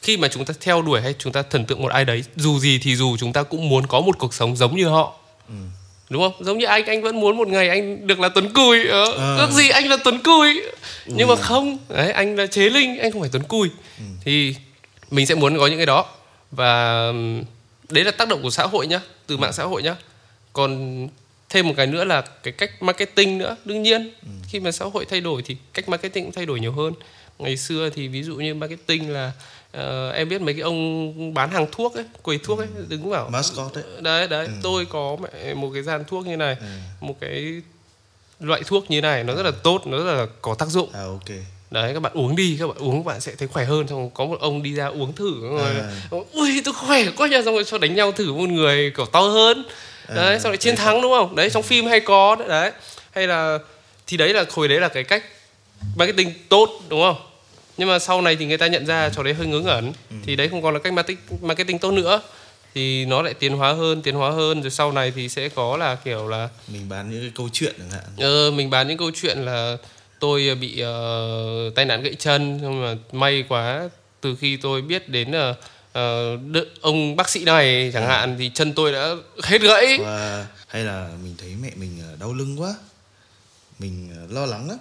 khi 0.03 0.17
mà 0.17 0.27
chúng 0.27 0.45
ta 0.45 0.53
theo 0.61 0.81
đuổi 0.81 1.01
hay 1.01 1.15
chúng 1.19 1.33
ta 1.33 1.41
thần 1.41 1.65
tượng 1.65 1.81
một 1.81 1.91
ai 1.91 2.05
đấy 2.05 2.23
dù 2.35 2.59
gì 2.59 2.79
thì 2.83 2.95
dù 2.95 3.17
chúng 3.17 3.33
ta 3.33 3.43
cũng 3.43 3.69
muốn 3.69 3.87
có 3.87 4.01
một 4.01 4.17
cuộc 4.19 4.33
sống 4.33 4.55
giống 4.55 4.75
như 4.75 4.87
họ. 4.87 5.13
Đúng 6.09 6.21
không? 6.21 6.45
Giống 6.45 6.57
như 6.57 6.65
anh 6.65 6.85
anh 6.85 7.01
vẫn 7.01 7.19
muốn 7.19 7.37
một 7.37 7.47
ngày 7.47 7.69
anh 7.69 8.07
được 8.07 8.19
là 8.19 8.29
tuấn 8.29 8.53
cùi 8.53 8.87
ờ, 8.87 9.05
ước 9.37 9.51
gì 9.51 9.69
anh 9.69 9.87
là 9.87 9.97
tuấn 10.03 10.19
cùi. 10.23 10.61
Nhưng 11.05 11.27
mà 11.27 11.35
không 11.35 11.77
đấy 11.89 12.11
anh 12.11 12.35
là 12.35 12.47
chế 12.47 12.69
linh 12.69 12.99
anh 12.99 13.11
không 13.11 13.21
phải 13.21 13.29
tuấn 13.33 13.43
cùi. 13.43 13.69
Thì 14.25 14.55
mình 15.11 15.25
sẽ 15.25 15.35
muốn 15.35 15.57
có 15.57 15.67
những 15.67 15.77
cái 15.77 15.85
đó. 15.85 16.05
Và 16.51 17.03
đấy 17.89 18.03
là 18.03 18.11
tác 18.11 18.27
động 18.27 18.41
của 18.43 18.49
xã 18.49 18.63
hội 18.63 18.87
nhá 18.87 19.01
từ 19.27 19.37
mạng 19.37 19.53
xã 19.53 19.63
hội 19.63 19.83
nhá. 19.83 19.95
Còn 20.53 21.07
thêm 21.49 21.67
một 21.67 21.73
cái 21.77 21.87
nữa 21.87 22.03
là 22.03 22.21
cái 22.21 22.53
cách 22.53 22.83
marketing 22.83 23.37
nữa 23.37 23.55
đương 23.65 23.83
nhiên. 23.83 24.13
Khi 24.49 24.59
mà 24.59 24.71
xã 24.71 24.85
hội 24.85 25.05
thay 25.05 25.21
đổi 25.21 25.41
thì 25.45 25.57
cách 25.73 25.89
marketing 25.89 26.23
cũng 26.23 26.33
thay 26.33 26.45
đổi 26.45 26.59
nhiều 26.59 26.71
hơn. 26.71 26.93
Ngày 27.39 27.57
xưa 27.57 27.89
thì 27.89 28.07
ví 28.07 28.23
dụ 28.23 28.35
như 28.35 28.53
marketing 28.53 29.09
là 29.09 29.31
ờ, 29.73 30.11
em 30.11 30.29
biết 30.29 30.41
mấy 30.41 30.53
cái 30.53 30.61
ông 30.61 31.33
bán 31.33 31.51
hàng 31.51 31.67
thuốc 31.71 31.95
ấy 31.95 32.05
quầy 32.21 32.37
thuốc 32.37 32.59
ấy 32.59 32.67
đứng 32.87 33.09
bảo 33.09 33.29
mascot 33.29 33.73
đấy 33.73 33.83
đấy 34.01 34.27
đấy 34.27 34.47
tôi 34.63 34.85
có 34.85 35.17
một 35.55 35.71
cái 35.73 35.83
gian 35.83 36.03
thuốc 36.07 36.25
như 36.25 36.37
này 36.37 36.57
một 37.01 37.15
cái 37.19 37.61
loại 38.39 38.61
thuốc 38.67 38.91
như 38.91 39.01
này 39.01 39.23
nó 39.23 39.35
rất 39.35 39.43
là 39.43 39.51
tốt 39.63 39.81
nó 39.85 39.97
rất 39.97 40.13
là 40.13 40.25
có 40.41 40.55
tác 40.55 40.67
dụng. 40.67 40.89
À 40.93 41.03
ok. 41.03 41.37
Đấy 41.71 41.93
các 41.93 41.99
bạn 41.99 42.11
uống 42.15 42.35
đi 42.35 42.57
các 42.59 42.67
bạn 42.67 42.77
uống 42.77 43.03
các 43.03 43.05
bạn 43.05 43.21
sẽ 43.21 43.35
thấy 43.35 43.47
khỏe 43.47 43.65
hơn. 43.65 43.87
Xong 43.87 44.09
có 44.09 44.25
một 44.25 44.39
ông 44.39 44.63
đi 44.63 44.73
ra 44.73 44.87
uống 44.87 45.13
thử 45.13 45.41
rồi 45.41 45.61
À. 45.61 46.17
ui 46.31 46.61
tôi 46.65 46.73
khỏe 46.73 47.03
quá 47.17 47.27
nha. 47.27 47.41
Xong 47.45 47.53
rồi 47.53 47.63
cho 47.63 47.77
đánh 47.77 47.95
nhau 47.95 48.11
thử 48.11 48.33
một 48.33 48.49
người 48.49 48.91
kiểu 48.97 49.05
to 49.05 49.21
hơn. 49.21 49.63
Đấy 50.15 50.33
À, 50.33 50.39
xong 50.39 50.51
rồi 50.51 50.57
chiến 50.57 50.75
thắng 50.75 51.01
đúng 51.01 51.11
không? 51.11 51.35
Đấy 51.35 51.49
trong 51.49 51.63
phim 51.63 51.85
hay 51.85 51.99
có 51.99 52.35
đấy, 52.35 52.47
đấy. 52.47 52.71
Hay 53.11 53.27
là 53.27 53.59
thì 54.07 54.17
đấy 54.17 54.33
là 54.33 54.45
hồi 54.51 54.67
đấy 54.67 54.79
là 54.79 54.87
cái 54.87 55.03
cách 55.03 55.23
marketing 55.95 56.33
tốt 56.49 56.69
đúng 56.89 57.01
không 57.01 57.15
nhưng 57.77 57.87
mà 57.89 57.99
sau 57.99 58.21
này 58.21 58.35
thì 58.35 58.45
người 58.45 58.57
ta 58.57 58.67
nhận 58.67 58.85
ra 58.85 59.09
trò 59.09 59.23
đấy 59.23 59.33
hơi 59.33 59.47
ngớ 59.47 59.59
ngẩn. 59.59 59.93
Thì 60.25 60.35
đấy 60.35 60.47
không 60.49 60.61
còn 60.61 60.73
là 60.73 60.79
cách 60.79 60.93
marketing 60.93 61.17
marketing 61.41 61.79
tốt 61.79 61.91
nữa. 61.91 62.21
Thì 62.75 63.05
nó 63.05 63.21
lại 63.21 63.33
tiến 63.33 63.53
hóa 63.57 63.73
hơn 63.73 64.01
tiến 64.01 64.15
hóa 64.15 64.31
hơn. 64.31 64.61
Rồi 64.61 64.71
sau 64.71 64.91
này 64.91 65.13
thì 65.15 65.29
sẽ 65.29 65.49
có 65.49 65.77
là 65.77 65.95
kiểu 65.95 66.27
là 66.27 66.49
mình 66.67 66.89
bán 66.89 67.11
những 67.11 67.21
cái 67.21 67.31
câu 67.35 67.49
chuyện 67.53 67.75
chẳng 67.77 67.89
hạn. 67.91 68.03
Ờ, 68.17 68.51
mình 68.51 68.69
bán 68.69 68.87
những 68.87 68.97
câu 68.97 69.11
chuyện 69.21 69.37
là 69.45 69.77
tôi 70.19 70.55
bị 70.61 70.79
ờ, 70.79 71.69
tai 71.75 71.85
nạn 71.85 72.03
gãy 72.03 72.13
chân. 72.19 72.59
Nhưng 72.61 72.81
mà 72.81 72.95
may 73.11 73.43
quá 73.49 73.89
từ 74.21 74.35
khi 74.35 74.57
tôi 74.57 74.81
biết 74.81 75.09
đến 75.09 75.31
ờ, 75.31 75.55
ờ, 75.93 76.35
đ- 76.37 76.65
ông 76.81 77.15
bác 77.15 77.29
sĩ 77.29 77.43
này 77.43 77.91
chẳng 77.93 78.07
hạn 78.07 78.35
thì 78.39 78.51
chân 78.53 78.73
tôi 78.73 78.91
đã 78.91 79.15
hết 79.43 79.61
gãy. 79.61 79.97
Và 80.01 80.47
hay 80.67 80.83
là 80.83 81.09
mình 81.23 81.35
thấy 81.37 81.53
mẹ 81.61 81.69
mình 81.75 81.99
ờ, 82.09 82.15
đau 82.19 82.33
lưng 82.33 82.61
quá. 82.61 82.75
Mình 83.79 84.09
ờ, 84.21 84.27
lo 84.29 84.45
lắng 84.45 84.69
lắm 84.69 84.77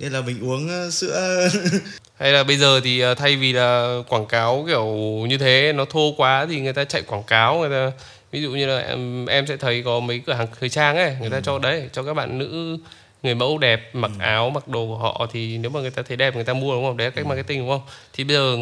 nên 0.00 0.12
là 0.12 0.20
mình 0.20 0.40
uống 0.40 0.68
ờ, 0.68 0.90
sữa. 0.90 1.48
Hay 2.18 2.32
là 2.32 2.44
bây 2.44 2.56
giờ 2.56 2.80
thì 2.84 3.00
ờ, 3.00 3.14
thay 3.14 3.36
vì 3.36 3.52
là 3.52 3.98
quảng 4.08 4.26
cáo 4.26 4.64
kiểu 4.66 4.86
như 5.28 5.38
thế 5.38 5.72
nó 5.72 5.84
thô 5.84 6.14
quá 6.16 6.46
thì 6.50 6.60
người 6.60 6.72
ta 6.72 6.84
chạy 6.84 7.02
quảng 7.02 7.22
cáo 7.22 7.58
người 7.58 7.70
ta 7.70 7.96
ví 8.30 8.42
dụ 8.42 8.50
như 8.50 8.66
là 8.66 8.78
em 8.78 9.26
em 9.26 9.46
sẽ 9.46 9.56
thấy 9.56 9.82
có 9.82 10.00
mấy 10.00 10.18
cửa 10.26 10.32
hàng 10.32 10.46
thời 10.60 10.68
trang 10.68 10.96
ấy 10.96 11.16
người 11.20 11.30
ta 11.30 11.40
cho 11.40 11.58
đấy 11.58 11.88
cho 11.92 12.02
các 12.02 12.14
bạn 12.14 12.38
nữ 12.38 12.78
người 13.22 13.34
mẫu 13.34 13.58
đẹp 13.58 13.94
mặc 13.94 14.10
áo 14.18 14.50
mặc 14.50 14.68
đồ 14.68 14.86
của 14.86 14.98
họ 14.98 15.26
thì 15.32 15.58
nếu 15.58 15.70
mà 15.70 15.80
người 15.80 15.90
ta 15.90 16.02
thấy 16.02 16.16
đẹp 16.16 16.34
người 16.34 16.44
ta 16.44 16.52
mua 16.52 16.74
đúng 16.74 16.84
không? 16.84 16.96
Đấy 16.96 17.06
là 17.06 17.10
cách 17.10 17.26
marketing 17.26 17.58
đúng 17.58 17.68
không? 17.68 17.82
Thì 18.12 18.24
bây 18.24 18.36
giờ 18.36 18.56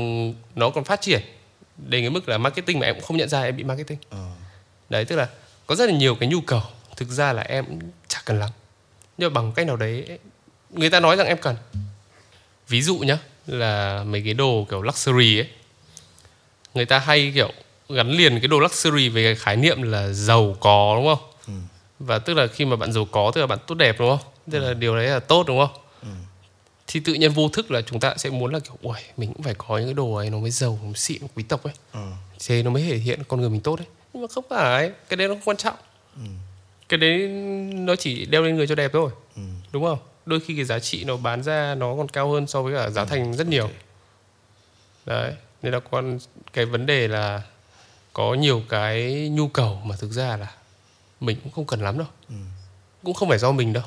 nó 0.54 0.70
còn 0.70 0.84
phát 0.84 1.00
triển 1.00 1.20
đến 1.76 2.02
cái 2.02 2.10
mức 2.10 2.28
là 2.28 2.38
marketing 2.38 2.78
mà 2.78 2.86
em 2.86 2.94
cũng 2.94 3.04
không 3.04 3.16
nhận 3.16 3.28
ra 3.28 3.42
em 3.42 3.56
bị 3.56 3.64
marketing. 3.64 3.98
Ờ, 4.10 4.26
đấy 4.90 5.04
tức 5.04 5.16
là 5.16 5.28
có 5.66 5.74
rất 5.74 5.86
là 5.86 5.96
nhiều 5.96 6.14
cái 6.14 6.28
nhu 6.28 6.40
cầu. 6.40 6.62
Thực 6.96 7.08
ra 7.08 7.32
là 7.32 7.42
em 7.42 7.64
cũng 7.64 7.80
chả 8.08 8.18
cần 8.24 8.38
lắm. 8.38 8.50
Nhưng 9.18 9.32
mà 9.32 9.40
bằng 9.40 9.52
cách 9.52 9.66
nào 9.66 9.76
đấy 9.76 10.18
người 10.70 10.90
ta 10.90 11.00
nói 11.00 11.16
rằng 11.16 11.26
em 11.26 11.38
cần. 11.38 11.56
Ví 12.68 12.82
dụ 12.82 12.98
nhá 12.98 13.18
là 13.46 14.04
mấy 14.06 14.22
cái 14.24 14.34
đồ 14.34 14.66
kiểu 14.70 14.82
luxury 14.82 15.38
ấy. 15.38 15.48
Người 16.74 16.86
ta 16.86 16.98
hay 16.98 17.32
kiểu 17.34 17.52
gắn 17.88 18.10
liền 18.10 18.40
cái 18.40 18.48
đồ 18.48 18.60
luxury 18.60 19.08
với 19.08 19.24
cái 19.24 19.34
khái 19.34 19.56
niệm 19.56 19.82
là 19.82 20.08
giàu 20.08 20.56
có 20.60 20.94
đúng 20.96 21.06
không? 21.06 21.28
Ừ. 21.46 21.52
và 21.98 22.18
tức 22.18 22.34
là 22.34 22.46
khi 22.46 22.64
mà 22.64 22.76
bạn 22.76 22.92
giàu 22.92 23.04
có 23.10 23.30
tức 23.34 23.40
là 23.40 23.46
bạn 23.46 23.58
tốt 23.66 23.74
đẹp 23.74 23.96
đúng 23.98 24.08
không? 24.08 24.28
Tức 24.50 24.58
là 24.58 24.74
điều 24.74 24.96
đấy 24.96 25.06
là 25.06 25.20
tốt 25.20 25.44
đúng 25.46 25.58
không? 25.58 25.82
Ừ. 26.02 26.08
thì 26.86 27.00
tự 27.00 27.14
nhiên 27.14 27.32
vô 27.32 27.48
thức 27.48 27.70
là 27.70 27.82
chúng 27.82 28.00
ta 28.00 28.14
sẽ 28.16 28.30
muốn 28.30 28.52
là 28.52 28.58
kiểu 28.58 28.76
ui 28.82 28.96
mình 29.16 29.32
cũng 29.32 29.42
phải 29.42 29.54
có 29.54 29.78
những 29.78 29.86
cái 29.86 29.94
đồ 29.94 30.14
ấy 30.14 30.30
nó 30.30 30.38
mới 30.38 30.50
giàu 30.50 30.78
nó 30.82 30.86
mới 30.86 30.94
xịn 30.96 31.22
quý 31.34 31.42
tộc 31.42 31.64
ấy. 31.64 31.74
Ờ, 31.92 32.12
thế 32.46 32.62
nó 32.62 32.70
mới 32.70 32.82
thể 32.82 32.96
hiện 32.96 33.22
con 33.28 33.40
người 33.40 33.50
mình 33.50 33.60
tốt 33.60 33.76
đấy. 33.76 33.86
Nhưng 34.12 34.22
mà 34.22 34.28
không 34.28 34.44
phải 34.50 34.90
cái 35.08 35.16
đấy 35.16 35.28
nó 35.28 35.34
không 35.34 35.42
quan 35.44 35.56
trọng. 35.56 35.76
Ừ. 36.16 36.22
cái 36.88 36.98
đấy 36.98 37.28
nó 37.74 37.96
chỉ 37.96 38.26
đeo 38.26 38.42
lên 38.42 38.56
người 38.56 38.66
cho 38.66 38.74
đẹp 38.74 38.90
thôi 38.92 39.10
ừ. 39.36 39.42
đúng 39.72 39.84
không 39.84 39.98
đôi 40.28 40.40
khi 40.40 40.56
cái 40.56 40.64
giá 40.64 40.78
trị 40.78 41.04
nó 41.04 41.16
bán 41.16 41.42
ra 41.42 41.74
nó 41.74 41.96
còn 41.96 42.08
cao 42.08 42.30
hơn 42.30 42.46
so 42.46 42.62
với 42.62 42.74
cả 42.74 42.90
giá 42.90 43.04
thành 43.04 43.34
rất 43.34 43.46
nhiều. 43.46 43.70
Đấy 45.06 45.32
nên 45.62 45.72
là 45.72 45.80
con 45.80 46.18
cái 46.52 46.64
vấn 46.64 46.86
đề 46.86 47.08
là 47.08 47.42
có 48.12 48.34
nhiều 48.34 48.62
cái 48.68 49.28
nhu 49.32 49.48
cầu 49.48 49.80
mà 49.84 49.96
thực 50.00 50.10
ra 50.12 50.36
là 50.36 50.52
mình 51.20 51.38
cũng 51.42 51.52
không 51.52 51.66
cần 51.66 51.80
lắm 51.80 51.98
đâu. 51.98 52.06
Ừ. 52.28 52.34
cũng 53.04 53.14
không 53.14 53.28
phải 53.28 53.38
do 53.38 53.52
mình 53.52 53.72
đâu 53.72 53.82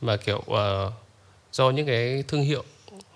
mà 0.00 0.16
kiểu 0.16 0.42
ờ, 0.46 0.92
do 1.52 1.70
những 1.70 1.86
cái 1.86 2.24
thương 2.28 2.42
hiệu 2.42 2.64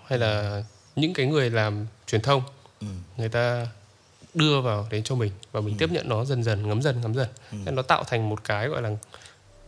hay 0.05 0.19
là 0.19 0.63
những 0.95 1.13
cái 1.13 1.25
người 1.25 1.49
làm 1.49 1.85
truyền 2.07 2.21
thông 2.21 2.41
Ừ. 2.81 2.87
người 3.17 3.29
ta 3.29 3.67
đưa 4.33 4.61
vào 4.61 4.87
đến 4.89 5.03
cho 5.03 5.15
mình 5.15 5.31
và 5.51 5.61
mình 5.61 5.75
tiếp 5.77 5.89
nhận 5.91 6.09
nó 6.09 6.25
dần 6.25 6.43
dần 6.43 6.67
ngấm 6.67 6.81
dần 6.81 7.01
ngấm 7.01 7.13
dần. 7.15 7.27
Nên 7.51 7.75
nó 7.75 7.81
tạo 7.81 8.03
thành 8.03 8.29
một 8.29 8.43
cái 8.43 8.67
gọi 8.67 8.81
là 8.81 8.89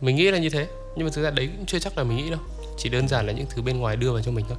mình 0.00 0.16
nghĩ 0.16 0.30
là 0.30 0.38
như 0.38 0.48
thế 0.50 0.66
nhưng 0.96 1.06
mà 1.06 1.10
thực 1.14 1.22
ra 1.22 1.30
đấy 1.30 1.50
cũng 1.56 1.66
chưa 1.66 1.78
chắc 1.78 1.98
là 1.98 2.04
mình 2.04 2.16
nghĩ 2.16 2.30
đâu 2.30 2.40
chỉ 2.76 2.88
đơn 2.88 3.08
giản 3.08 3.26
là 3.26 3.32
những 3.32 3.46
thứ 3.50 3.62
bên 3.62 3.78
ngoài 3.78 3.96
đưa 3.96 4.12
vào 4.12 4.22
cho 4.22 4.30
mình 4.30 4.44
thôi. 4.48 4.58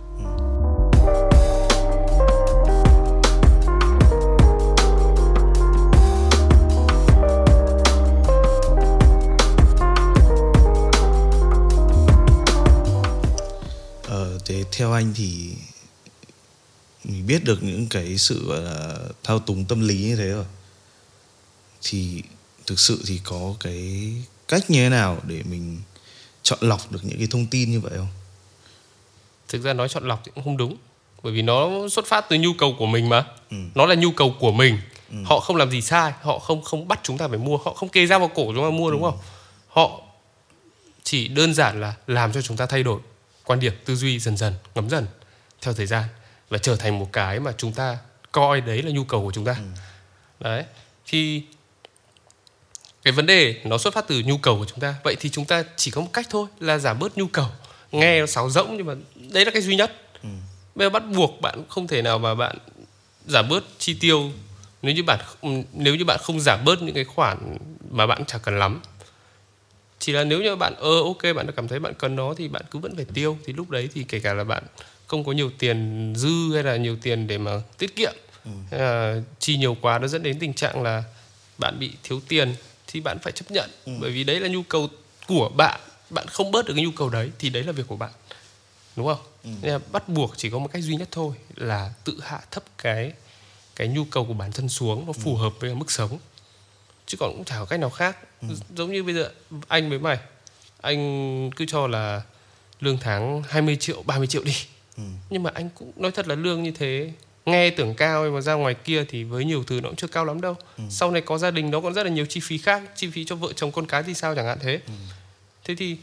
Ờ, 14.07 14.39
thế 14.45 14.63
theo 14.71 14.91
anh 14.91 15.13
thì 15.15 15.49
mình 17.03 17.27
biết 17.27 17.43
được 17.43 17.63
những 17.63 17.87
cái 17.89 18.17
sự 18.17 18.53
là 18.53 18.97
thao 19.23 19.39
túng 19.39 19.65
tâm 19.65 19.87
lý 19.87 20.03
như 20.03 20.15
thế 20.15 20.29
rồi. 20.29 20.45
Thì 21.81 22.23
thực 22.67 22.79
sự 22.79 23.03
thì 23.07 23.21
có 23.23 23.55
cái 23.59 24.13
cách 24.47 24.69
như 24.69 24.83
thế 24.83 24.89
nào 24.89 25.21
để 25.27 25.43
mình 25.43 25.81
chọn 26.45 26.59
lọc 26.61 26.91
được 26.91 26.99
những 27.03 27.17
cái 27.17 27.27
thông 27.31 27.45
tin 27.45 27.71
như 27.71 27.79
vậy 27.79 27.93
không? 27.95 28.07
thực 29.47 29.61
ra 29.61 29.73
nói 29.73 29.89
chọn 29.89 30.07
lọc 30.07 30.21
thì 30.25 30.31
cũng 30.35 30.43
không 30.43 30.57
đúng. 30.57 30.77
Bởi 31.23 31.33
vì 31.33 31.41
nó 31.41 31.69
xuất 31.91 32.05
phát 32.05 32.25
từ 32.29 32.37
nhu 32.37 32.53
cầu 32.53 32.75
của 32.79 32.85
mình 32.85 33.09
mà. 33.09 33.25
Ừ. 33.51 33.57
nó 33.75 33.85
là 33.85 33.95
nhu 33.95 34.11
cầu 34.11 34.35
của 34.39 34.51
mình. 34.51 34.77
Họ 35.25 35.39
không 35.39 35.55
làm 35.55 35.71
gì 35.71 35.81
sai. 35.81 36.13
Họ 36.21 36.39
không 36.39 36.61
không 36.61 36.87
bắt 36.87 36.99
chúng 37.03 37.17
ta 37.17 37.27
phải 37.27 37.37
mua. 37.37 37.57
Họ 37.57 37.73
không 37.73 37.89
kê 37.89 38.05
dao 38.05 38.19
vào 38.19 38.27
cổ 38.27 38.53
chúng 38.55 38.63
ta 38.63 38.69
mua 38.69 38.91
đúng 38.91 39.03
không? 39.03 39.17
Họ 39.67 40.01
chỉ 41.03 41.27
đơn 41.27 41.53
giản 41.53 41.81
là 41.81 41.93
làm 42.07 42.33
cho 42.33 42.41
chúng 42.41 42.57
ta 42.57 42.65
thay 42.65 42.83
đổi 42.83 42.99
quan 43.43 43.59
điểm 43.59 43.73
tư 43.85 43.95
duy 43.95 44.19
dần 44.19 44.37
dần 44.37 44.53
ngấm 44.75 44.89
dần 44.89 45.07
theo 45.61 45.73
thời 45.73 45.85
gian 45.85 46.03
và 46.49 46.57
trở 46.57 46.75
thành 46.75 46.99
một 46.99 47.09
cái 47.13 47.39
mà 47.39 47.51
chúng 47.57 47.73
ta 47.73 47.97
coi 48.31 48.61
đấy 48.61 48.81
là 48.81 48.91
nhu 48.91 49.03
cầu 49.03 49.23
của 49.23 49.31
chúng 49.31 49.45
ta. 49.45 49.55
Đấy. 50.39 50.63
Thì 51.07 51.43
cái 53.05 53.11
vấn 53.11 53.25
đề 53.25 53.61
nó 53.63 53.77
xuất 53.77 53.93
phát 53.93 54.07
từ 54.07 54.21
nhu 54.25 54.37
cầu 54.37 54.57
của 54.57 54.65
chúng 54.65 54.79
ta. 54.79 54.95
Vậy 55.03 55.15
thì 55.19 55.29
chúng 55.29 55.45
ta 55.45 55.63
chỉ 55.75 55.91
có 55.91 56.01
một 56.01 56.13
cách 56.13 56.27
thôi 56.29 56.47
là 56.59 56.77
giảm 56.77 56.99
bớt 56.99 57.17
nhu 57.17 57.27
cầu. 57.27 57.47
Nghe 57.91 58.19
nó 58.19 58.25
sáo 58.25 58.49
rỗng 58.49 58.77
nhưng 58.77 58.85
mà 58.85 58.93
đấy 59.15 59.45
là 59.45 59.51
cái 59.51 59.61
duy 59.61 59.75
nhất. 59.75 60.01
Bây 60.75 60.85
giờ 60.85 60.89
bắt 60.89 61.03
buộc 61.15 61.41
bạn 61.41 61.63
không 61.69 61.87
thể 61.87 62.01
nào 62.01 62.19
mà 62.19 62.35
bạn 62.35 62.57
giảm 63.27 63.49
bớt 63.49 63.63
chi 63.79 63.93
tiêu 63.99 64.31
nếu 64.81 64.95
như 64.95 65.03
bạn 65.03 65.19
nếu 65.73 65.95
như 65.95 66.05
bạn 66.05 66.19
không 66.23 66.39
giảm 66.39 66.65
bớt 66.65 66.81
những 66.81 66.95
cái 66.95 67.03
khoản 67.03 67.57
mà 67.91 68.07
bạn 68.07 68.25
chẳng 68.27 68.41
cần 68.43 68.59
lắm. 68.59 68.81
Chỉ 69.99 70.11
là 70.11 70.23
nếu 70.23 70.41
như 70.41 70.55
bạn 70.55 70.75
ơ 70.75 71.01
ok 71.03 71.35
bạn 71.35 71.51
cảm 71.55 71.67
thấy 71.67 71.79
bạn 71.79 71.93
cần 71.93 72.15
nó 72.15 72.33
thì 72.37 72.47
bạn 72.47 72.61
cứ 72.71 72.79
vẫn 72.79 72.95
phải 72.95 73.05
tiêu. 73.13 73.37
Thì 73.45 73.53
lúc 73.53 73.69
đấy 73.69 73.89
thì 73.93 74.03
kể 74.03 74.19
cả 74.19 74.33
là 74.33 74.43
bạn 74.43 74.63
không 75.07 75.23
có 75.23 75.31
nhiều 75.31 75.51
tiền 75.59 76.13
dư 76.17 76.53
hay 76.53 76.63
là 76.63 76.75
nhiều 76.75 76.97
tiền 77.01 77.27
để 77.27 77.37
mà 77.37 77.51
tiết 77.77 77.95
kiệm 77.95 78.13
hay 78.71 78.79
là 78.79 79.21
chi 79.39 79.57
nhiều 79.57 79.77
quá 79.81 79.99
nó 79.99 80.07
dẫn 80.07 80.23
đến 80.23 80.39
tình 80.39 80.53
trạng 80.53 80.83
là 80.83 81.03
bạn 81.57 81.79
bị 81.79 81.91
thiếu 82.03 82.21
tiền 82.27 82.55
thì 82.95 83.01
bạn 83.01 83.19
phải 83.19 83.33
chấp 83.33 83.51
nhận. 83.51 83.69
Bởi 83.99 84.11
vì 84.11 84.23
đấy 84.23 84.39
là 84.39 84.47
nhu 84.47 84.63
cầu 84.63 84.87
của 85.27 85.49
bạn. 85.49 85.79
Bạn 86.09 86.27
không 86.27 86.51
bớt 86.51 86.65
được 86.65 86.73
cái 86.73 86.85
nhu 86.85 86.91
cầu 86.91 87.09
đấy 87.09 87.31
thì 87.39 87.49
đấy 87.49 87.63
là 87.63 87.71
việc 87.71 87.87
của 87.87 87.95
bạn. 87.95 88.11
Đúng 88.95 89.07
không? 89.07 89.19
Nên 89.43 89.71
là 89.71 89.79
bắt 89.91 90.09
buộc 90.09 90.33
chỉ 90.37 90.49
có 90.49 90.59
một 90.59 90.69
cách 90.73 90.83
duy 90.83 90.95
nhất 90.95 91.07
thôi 91.11 91.35
là 91.55 91.93
tự 92.03 92.19
hạ 92.23 92.39
thấp 92.51 92.63
cái 92.77 93.13
cái 93.75 93.87
nhu 93.87 94.05
cầu 94.05 94.25
của 94.25 94.33
bản 94.33 94.51
thân 94.51 94.69
xuống 94.69 95.05
nó 95.07 95.13
phù 95.13 95.35
hợp 95.35 95.53
với 95.59 95.75
mức 95.75 95.91
sống. 95.91 96.19
Chứ 97.05 97.17
còn 97.19 97.31
cũng 97.33 97.43
chả 97.43 97.55
có 97.59 97.65
cách 97.65 97.79
nào 97.79 97.89
khác. 97.89 98.17
Giống 98.75 98.91
như 98.91 99.03
bây 99.03 99.13
giờ 99.13 99.31
anh 99.67 99.89
với 99.89 99.99
mày 99.99 100.17
anh 100.81 101.51
cứ 101.51 101.65
cho 101.67 101.87
là 101.87 102.21
lương 102.79 102.97
tháng 102.97 103.43
20 103.47 103.77
triệu 103.79 104.03
30 104.03 104.27
triệu 104.27 104.43
đi. 104.43 104.55
Ừ. 104.97 105.03
nhưng 105.29 105.43
mà 105.43 105.51
anh 105.53 105.69
cũng 105.75 105.91
nói 105.95 106.11
thật 106.11 106.27
là 106.27 106.35
lương 106.35 106.63
như 106.63 106.71
thế 106.71 107.11
nghe 107.45 107.69
tưởng 107.69 107.93
cao 107.93 108.29
mà 108.31 108.41
ra 108.41 108.53
ngoài 108.53 108.73
kia 108.73 109.03
thì 109.09 109.23
với 109.23 109.45
nhiều 109.45 109.63
thứ 109.67 109.81
nó 109.81 109.89
cũng 109.89 109.95
chưa 109.95 110.07
cao 110.07 110.25
lắm 110.25 110.41
đâu 110.41 110.55
Ừ. 110.77 110.83
sau 110.89 111.11
này 111.11 111.21
có 111.21 111.37
gia 111.37 111.51
đình 111.51 111.71
nó 111.71 111.81
còn 111.81 111.93
rất 111.93 112.03
là 112.03 112.09
nhiều 112.09 112.25
chi 112.25 112.39
phí 112.43 112.57
khác 112.57 112.81
chi 112.95 113.09
phí 113.11 113.25
cho 113.25 113.35
vợ 113.35 113.53
chồng 113.55 113.71
con 113.71 113.85
cái 113.85 114.03
thì 114.03 114.13
sao 114.13 114.35
chẳng 114.35 114.45
hạn 114.45 114.57
thế 114.61 114.79
Ừ. 114.87 114.93
thế 115.63 115.75
thì 115.75 115.97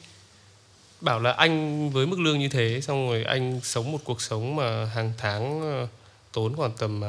bảo 1.01 1.21
là 1.21 1.33
anh 1.33 1.91
với 1.91 2.07
mức 2.07 2.19
lương 2.21 2.39
như 2.39 2.49
thế 2.49 2.81
xong 2.83 3.09
rồi 3.09 3.25
anh 3.25 3.61
sống 3.63 3.93
một 3.93 3.99
cuộc 4.05 4.23
sống 4.23 4.57
mà 4.57 4.85
hàng 4.85 5.13
tháng 5.19 5.61
ờ, 5.61 5.87
tốn 6.33 6.57
khoảng 6.57 6.73
tầm 6.79 7.01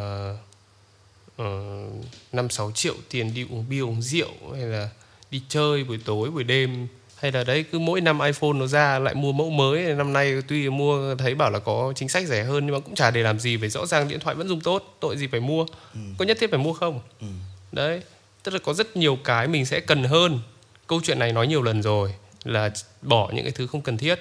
năm 2.31 2.49
sáu 2.49 2.71
triệu 2.75 2.95
tiền 3.09 3.33
đi 3.33 3.45
uống 3.49 3.65
bia 3.69 3.81
uống 3.81 4.01
rượu 4.01 4.31
hay 4.53 4.61
là 4.61 4.89
đi 5.31 5.41
chơi 5.49 5.83
buổi 5.83 5.99
tối 6.05 6.31
buổi 6.31 6.43
đêm 6.43 6.87
hay 7.23 7.31
là 7.31 7.43
đấy 7.43 7.65
cứ 7.71 7.79
mỗi 7.79 8.01
năm 8.01 8.19
iPhone 8.19 8.53
nó 8.53 8.67
ra 8.67 8.99
lại 8.99 9.13
mua 9.13 9.31
mẫu 9.31 9.49
mới. 9.49 9.81
Năm 9.81 10.13
nay 10.13 10.41
tuy 10.47 10.69
mua 10.69 11.15
thấy 11.15 11.36
bảo 11.36 11.51
là 11.51 11.59
có 11.59 11.93
chính 11.95 12.09
sách 12.09 12.27
rẻ 12.27 12.43
hơn 12.43 12.65
nhưng 12.65 12.75
mà 12.75 12.79
cũng 12.79 12.95
chả 12.95 13.12
để 13.12 13.21
làm 13.21 13.39
gì 13.39 13.57
phải 13.57 13.69
rõ 13.69 13.86
ràng 13.86 14.07
điện 14.07 14.19
thoại 14.19 14.36
vẫn 14.36 14.47
dùng 14.47 14.62
tốt 14.62 14.97
tội 14.99 15.17
gì 15.17 15.27
phải 15.27 15.39
mua. 15.39 15.65
Ừ. 15.93 15.99
có 16.17 16.25
nhất 16.25 16.38
thiết 16.39 16.49
phải 16.49 16.59
mua 16.59 16.73
không? 16.73 16.99
Ừ. 17.21 17.27
đấy 17.71 18.01
tức 18.43 18.53
là 18.53 18.59
có 18.59 18.73
rất 18.73 18.97
nhiều 18.97 19.17
cái 19.23 19.47
mình 19.47 19.65
sẽ 19.65 19.79
cần 19.79 20.03
hơn. 20.03 20.39
Câu 20.88 21.01
chuyện 21.03 21.19
này 21.19 21.31
nói 21.31 21.47
nhiều 21.47 21.62
lần 21.62 21.81
rồi 21.81 22.13
là 22.43 22.69
bỏ 23.01 23.31
những 23.33 23.45
cái 23.45 23.51
thứ 23.51 23.67
không 23.67 23.81
cần 23.81 23.97
thiết 23.97 24.19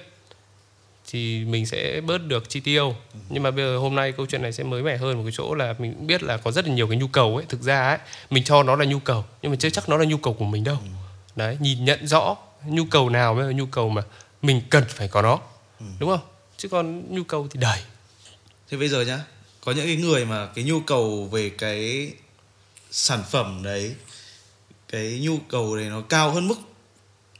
thì 1.10 1.44
mình 1.44 1.66
sẽ 1.66 2.00
bớt 2.00 2.18
được 2.18 2.48
chi 2.48 2.60
tiêu. 2.60 2.94
Nhưng 3.28 3.42
mà 3.42 3.50
bây 3.50 3.64
giờ 3.64 3.78
hôm 3.78 3.94
nay 3.94 4.12
câu 4.12 4.26
chuyện 4.26 4.42
này 4.42 4.52
sẽ 4.52 4.64
mới 4.64 4.82
mẻ 4.82 4.96
hơn 4.96 5.16
một 5.16 5.22
cái 5.24 5.32
chỗ 5.36 5.54
là 5.54 5.74
mình 5.78 5.94
cũng 5.94 6.06
biết 6.06 6.22
là 6.22 6.36
có 6.36 6.50
rất 6.50 6.68
là 6.68 6.74
nhiều 6.74 6.86
cái 6.86 6.96
nhu 6.96 7.06
cầu 7.06 7.36
ấy. 7.36 7.44
Thực 7.48 7.62
ra 7.62 7.88
ấy 7.88 7.98
mình 8.30 8.44
cho 8.44 8.62
nó 8.62 8.76
là 8.76 8.84
nhu 8.84 8.98
cầu 8.98 9.24
nhưng 9.42 9.52
mà 9.52 9.56
chưa 9.60 9.70
chắc 9.70 9.88
nó 9.88 9.96
là 9.96 10.04
nhu 10.04 10.16
cầu 10.16 10.34
của 10.34 10.44
mình 10.44 10.64
đâu. 10.64 10.76
Đấy 11.36 11.56
nhìn 11.60 11.84
nhận 11.84 12.06
rõ 12.06 12.36
nhu 12.66 12.84
cầu 12.84 13.08
nào 13.08 13.34
mới 13.34 13.46
là 13.46 13.52
nhu 13.52 13.66
cầu 13.66 13.88
mà 13.88 14.02
mình 14.42 14.62
cần 14.70 14.84
phải 14.88 15.08
có 15.08 15.22
nó 15.22 15.40
đúng 15.98 16.10
không 16.10 16.20
chứ 16.56 16.68
còn 16.68 17.14
nhu 17.14 17.24
cầu 17.24 17.48
thì 17.50 17.60
đầy 17.60 17.80
Thế 18.72 18.78
bây 18.78 18.88
giờ 18.88 19.02
nhá, 19.02 19.20
có 19.60 19.72
những 19.72 19.86
cái 19.86 19.96
người 19.96 20.24
mà 20.24 20.48
cái 20.54 20.64
nhu 20.64 20.80
cầu 20.80 21.28
về 21.32 21.50
cái 21.50 22.12
sản 22.90 23.22
phẩm 23.30 23.62
đấy, 23.62 23.94
cái 24.88 25.20
nhu 25.22 25.38
cầu 25.48 25.76
đấy 25.76 25.88
nó 25.88 26.00
cao 26.00 26.30
hơn 26.30 26.48
mức 26.48 26.54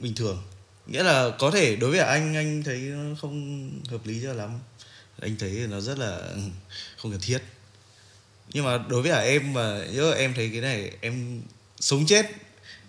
bình 0.00 0.14
thường. 0.14 0.42
Nghĩa 0.86 1.02
là 1.02 1.30
có 1.38 1.50
thể 1.50 1.76
đối 1.76 1.90
với 1.90 2.00
anh 2.00 2.34
anh 2.34 2.62
thấy 2.62 2.78
nó 2.78 3.16
không 3.20 3.70
hợp 3.90 4.06
lý 4.06 4.20
cho 4.22 4.32
lắm. 4.32 4.58
Anh 5.20 5.36
thấy 5.38 5.50
nó 5.50 5.80
rất 5.80 5.98
là 5.98 6.16
ừ, 6.16 6.40
không 6.96 7.10
cần 7.10 7.20
thiết. 7.20 7.38
Nhưng 8.52 8.64
mà 8.64 8.78
đối 8.88 9.02
với 9.02 9.10
cả 9.10 9.20
em 9.20 9.52
mà 9.52 9.84
nhớ 9.92 10.12
em 10.12 10.34
thấy 10.34 10.50
cái 10.52 10.60
này 10.60 10.92
em 11.00 11.42
sống 11.80 12.06
chết 12.06 12.26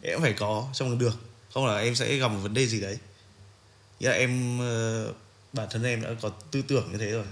em 0.02 0.22
phải 0.22 0.34
có 0.34 0.68
trong 0.74 0.98
được. 0.98 1.20
Không 1.54 1.66
là 1.66 1.78
em 1.78 1.96
sẽ 1.96 2.16
gặp 2.16 2.28
một 2.28 2.40
vấn 2.44 2.54
đề 2.54 2.68
gì 2.68 2.82
đấy. 2.82 2.98
Nghĩa 4.00 4.10
là 4.10 4.16
em 4.16 4.60
ờ, 4.60 5.14
bản 5.54 5.68
thân 5.72 5.84
em 5.84 6.02
đã 6.02 6.10
có 6.22 6.30
tư 6.52 6.62
tưởng 6.68 6.92
như 6.92 6.98
thế 6.98 7.12
rồi. 7.12 7.26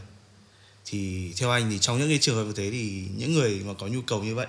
Thì 0.86 1.32
theo 1.38 1.52
anh 1.52 1.70
thì 1.70 1.80
trong 1.80 2.00
những 2.00 2.10
cái 2.10 2.18
trường 2.18 2.36
hợp 2.36 2.44
như 2.44 2.54
thế 2.56 2.72
thì 2.72 3.04
những 3.18 3.34
người 3.34 3.62
mà 3.66 3.74
có 3.74 3.88
nhu 3.88 4.02
cầu 4.02 4.24
như 4.24 4.36
vậy 4.36 4.48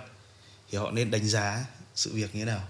thì 0.71 0.79
họ 0.79 0.91
nên 0.91 1.11
đánh 1.11 1.29
giá 1.29 1.65
sự 1.95 2.11
việc 2.15 2.35
như 2.35 2.41
thế 2.41 2.45
nào? 2.45 2.61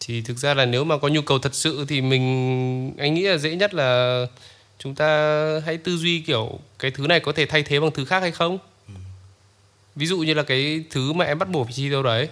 Thì 0.00 0.22
thực 0.22 0.38
ra 0.38 0.54
là 0.54 0.64
nếu 0.64 0.84
mà 0.84 0.98
có 0.98 1.08
nhu 1.08 1.22
cầu 1.22 1.38
thật 1.38 1.54
sự 1.54 1.84
thì 1.88 2.00
mình 2.00 2.94
anh 2.98 3.14
nghĩ 3.14 3.22
là 3.22 3.36
dễ 3.36 3.56
nhất 3.56 3.74
là 3.74 4.26
chúng 4.78 4.94
ta 4.94 5.44
hãy 5.66 5.78
tư 5.78 5.96
duy 5.96 6.20
kiểu 6.20 6.58
cái 6.78 6.90
thứ 6.90 7.06
này 7.06 7.20
có 7.20 7.32
thể 7.32 7.46
thay 7.46 7.62
thế 7.62 7.80
bằng 7.80 7.90
thứ 7.94 8.04
khác 8.04 8.20
hay 8.20 8.30
không? 8.30 8.58
Ví 9.96 10.06
dụ 10.06 10.18
như 10.18 10.34
là 10.34 10.42
cái 10.42 10.84
thứ 10.90 11.12
mà 11.12 11.24
em 11.24 11.38
bắt 11.38 11.48
buộc 11.48 11.66
phải 11.66 11.72
chi 11.72 11.88
tiêu 11.88 12.02
đấy 12.02 12.28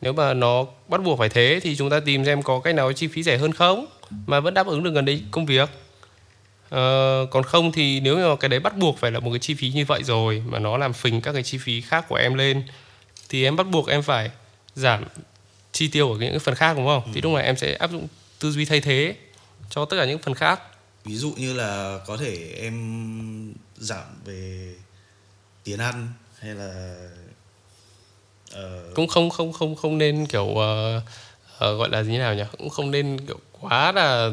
nếu 0.00 0.12
mà 0.12 0.34
nó 0.34 0.66
bắt 0.88 1.02
buộc 1.02 1.18
phải 1.18 1.28
thế 1.28 1.60
thì 1.62 1.76
chúng 1.76 1.90
ta 1.90 2.00
tìm 2.00 2.24
xem 2.24 2.42
có 2.42 2.60
cách 2.60 2.74
nào 2.74 2.92
chi 2.92 3.08
phí 3.08 3.22
rẻ 3.22 3.38
hơn 3.38 3.52
không 3.52 3.86
mà 4.26 4.40
vẫn 4.40 4.54
đáp 4.54 4.66
ứng 4.66 4.82
được 4.82 4.94
gần 4.94 5.04
đấy 5.04 5.22
công 5.30 5.46
việc 5.46 5.68
Ờ, 6.70 7.26
còn 7.30 7.44
không 7.44 7.72
thì 7.72 8.00
nếu 8.00 8.16
mà 8.16 8.36
cái 8.36 8.48
đấy 8.48 8.60
bắt 8.60 8.76
buộc 8.76 8.98
phải 8.98 9.10
là 9.10 9.20
một 9.20 9.30
cái 9.30 9.38
chi 9.38 9.54
phí 9.54 9.70
như 9.70 9.84
vậy 9.84 10.02
rồi 10.02 10.42
mà 10.46 10.58
nó 10.58 10.76
làm 10.76 10.92
phình 10.92 11.20
các 11.20 11.32
cái 11.32 11.42
chi 11.42 11.58
phí 11.58 11.80
khác 11.80 12.04
của 12.08 12.16
em 12.16 12.34
lên 12.34 12.62
thì 13.28 13.44
em 13.44 13.56
bắt 13.56 13.66
buộc 13.66 13.88
em 13.88 14.02
phải 14.02 14.30
giảm 14.74 15.04
chi 15.72 15.88
tiêu 15.88 16.12
ở 16.12 16.18
những 16.18 16.30
cái 16.30 16.38
phần 16.38 16.54
khác 16.54 16.76
đúng 16.76 16.86
không? 16.86 17.12
Thì 17.14 17.20
lúc 17.20 17.32
này 17.32 17.44
em 17.44 17.56
sẽ 17.56 17.74
áp 17.74 17.90
dụng 17.90 18.06
tư 18.38 18.50
duy 18.50 18.64
thay 18.64 18.80
thế 18.80 19.16
cho 19.70 19.84
tất 19.84 19.96
cả 19.96 20.04
những 20.04 20.18
phần 20.18 20.34
khác. 20.34 20.60
ví 21.04 21.16
dụ 21.16 21.32
như 21.36 21.52
là 21.52 21.98
có 22.06 22.16
thể 22.16 22.52
em 22.60 23.54
giảm 23.76 24.06
về 24.24 24.74
tiền 25.64 25.78
ăn 25.78 26.08
hay 26.40 26.54
là 26.54 26.94
ờ, 28.52 28.80
Cũng 28.94 29.06
không 29.08 29.30
không 29.30 29.52
không 29.52 29.76
không 29.76 29.98
nên 29.98 30.26
kiểu 30.26 30.54
ờ, 30.56 31.00
ờ, 31.58 31.74
gọi 31.76 31.88
là 31.88 32.00
như 32.02 32.18
nào 32.18 32.34
nhỉ? 32.34 32.42
Cũng 32.58 32.68
không 32.70 32.90
nên 32.90 33.26
kiểu 33.26 33.38
quá 33.60 33.92
là 33.92 34.30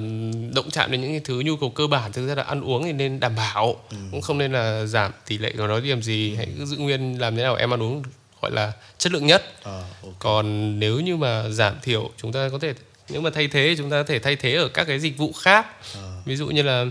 động 0.55 0.69
chạm 0.71 0.91
đến 0.91 1.01
những 1.01 1.11
cái 1.11 1.21
thứ 1.23 1.39
nhu 1.45 1.55
cầu 1.55 1.69
cơ 1.69 1.87
bản 1.87 2.11
thực 2.13 2.27
ra 2.27 2.35
là 2.35 2.43
ăn 2.43 2.61
uống 2.61 2.83
thì 2.83 2.93
nên 2.93 3.19
đảm 3.19 3.35
bảo 3.35 3.75
cũng 4.11 4.21
không 4.21 4.37
nên 4.37 4.51
là 4.51 4.85
giảm 4.85 5.11
tỷ 5.27 5.37
lệ 5.37 5.53
của 5.57 5.67
nó 5.67 5.79
đi 5.79 5.89
làm 5.89 6.01
gì 6.01 6.35
hãy 6.35 6.47
cứ 6.59 6.65
giữ 6.65 6.77
nguyên 6.77 7.19
làm 7.21 7.35
thế 7.35 7.43
nào 7.43 7.55
em 7.55 7.73
ăn 7.73 7.81
uống 7.83 8.03
gọi 8.41 8.51
là 8.51 8.71
chất 8.97 9.11
lượng 9.13 9.27
nhất 9.27 9.43
ờ, 9.63 9.83
ok. 10.03 10.13
còn 10.19 10.79
nếu 10.79 10.99
như 10.99 11.17
mà 11.17 11.49
giảm 11.49 11.75
thiểu 11.81 12.09
chúng 12.17 12.31
ta 12.31 12.49
có 12.51 12.59
thể 12.59 12.73
nếu 13.09 13.21
mà 13.21 13.29
thay 13.29 13.47
thế 13.47 13.75
chúng 13.77 13.89
ta 13.89 13.97
có 13.97 14.03
thể 14.03 14.19
thay 14.19 14.35
thế 14.35 14.55
ở 14.55 14.67
các 14.67 14.83
cái 14.87 14.99
dịch 14.99 15.17
vụ 15.17 15.31
khác 15.33 15.65
Ờ. 15.95 16.21
ví 16.25 16.35
dụ 16.35 16.47
như 16.47 16.61
là 16.61 16.85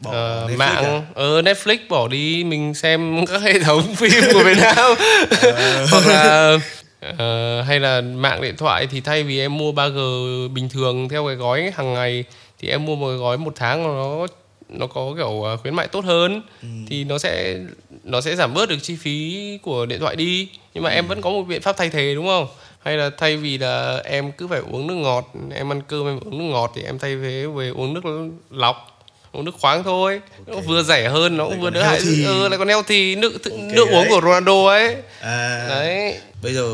Bỏ 0.00 0.10
ờ, 0.12 0.46
Netflix 0.48 0.56
mạng. 0.56 0.84
à? 0.84 1.02
ờ, 1.14 1.42
Netflix 1.42 1.78
bỏ 1.88 2.08
đi 2.08 2.44
mình 2.44 2.74
xem 2.74 3.26
các 3.26 3.42
hệ 3.42 3.58
thống 3.58 3.94
phim 3.94 4.22
của 4.32 4.42
Việt 4.44 4.58
Nam. 4.60 4.76
Hoặc 5.90 6.06
là 6.06 6.58
ờ, 7.18 7.62
hay 7.62 7.80
là 7.80 8.00
mạng 8.00 8.42
điện 8.42 8.56
thoại 8.56 8.86
thì 8.90 9.00
thay 9.00 9.22
vì 9.22 9.40
em 9.40 9.58
mua 9.58 9.72
3G 9.72 10.48
bình 10.52 10.68
thường 10.68 11.08
theo 11.08 11.26
cái 11.26 11.36
gói 11.36 11.72
hàng 11.76 11.94
ngày 11.94 12.24
thì 12.58 12.68
em 12.68 12.84
mua 12.84 12.96
một 12.96 13.06
cái 13.08 13.16
gói 13.16 13.38
một 13.38 13.52
tháng 13.56 13.82
nó 13.82 14.26
nó 14.68 14.86
có 14.86 15.12
kiểu 15.16 15.42
ờ, 15.42 15.56
khuyến 15.56 15.74
mại 15.74 15.88
tốt 15.88 16.04
hơn. 16.04 16.42
Ừ. 16.62 16.68
thì 16.88 17.04
nó 17.04 17.18
sẽ 17.18 17.56
nó 18.04 18.20
sẽ 18.20 18.36
giảm 18.36 18.54
bớt 18.54 18.68
được 18.68 18.76
chi 18.82 18.96
phí 18.96 19.58
của 19.62 19.86
điện 19.86 20.00
thoại 20.00 20.16
đi. 20.16 20.48
Nhưng 20.74 20.84
mà 20.84 20.90
em 20.90 21.06
vẫn 21.06 21.20
có 21.22 21.30
một 21.30 21.42
biện 21.42 21.62
pháp 21.62 21.76
thay 21.76 21.88
thế 21.88 22.14
đúng 22.14 22.26
không? 22.26 22.46
Hay 22.80 22.96
là 22.96 23.10
thay 23.18 23.36
vì 23.36 23.58
là 23.58 24.02
em 24.04 24.32
cứ 24.32 24.48
phải 24.48 24.60
uống 24.72 24.86
nước 24.86 24.94
ngọt 24.94 25.32
em 25.54 25.72
ăn 25.72 25.82
cơm 25.88 26.06
em 26.06 26.18
uống 26.24 26.38
nước 26.38 26.44
ngọt 26.44 26.72
thì 26.74 26.82
em 26.82 26.98
thay 26.98 27.16
thế 27.22 27.46
về 27.54 27.68
uống 27.68 27.94
nước 27.94 28.00
lọc 28.50 28.89
uống 29.32 29.44
nước 29.44 29.54
khoáng 29.60 29.84
thôi. 29.84 30.20
Nó 30.46 30.54
Ok. 30.54 30.64
vừa 30.64 30.82
rẻ 30.82 31.08
hơn 31.08 31.36
nó 31.36 31.44
cũng 31.44 31.60
vừa 31.60 31.70
đỡ 31.70 31.82
hại. 31.82 31.98
Ừ, 32.26 32.48
lại 32.48 32.58
còn 32.58 32.68
healthy. 32.68 33.14
Nước 33.16 33.32
th- 33.44 33.50
Ok 33.50 33.74
nước 33.74 33.84
uống 33.84 33.92
đấy. 34.04 34.06
của 34.08 34.20
Ronaldo 34.20 34.66
ấy. 34.66 34.96
À, 35.20 35.66
đấy. 35.68 36.18
bây 36.42 36.54
giờ 36.54 36.66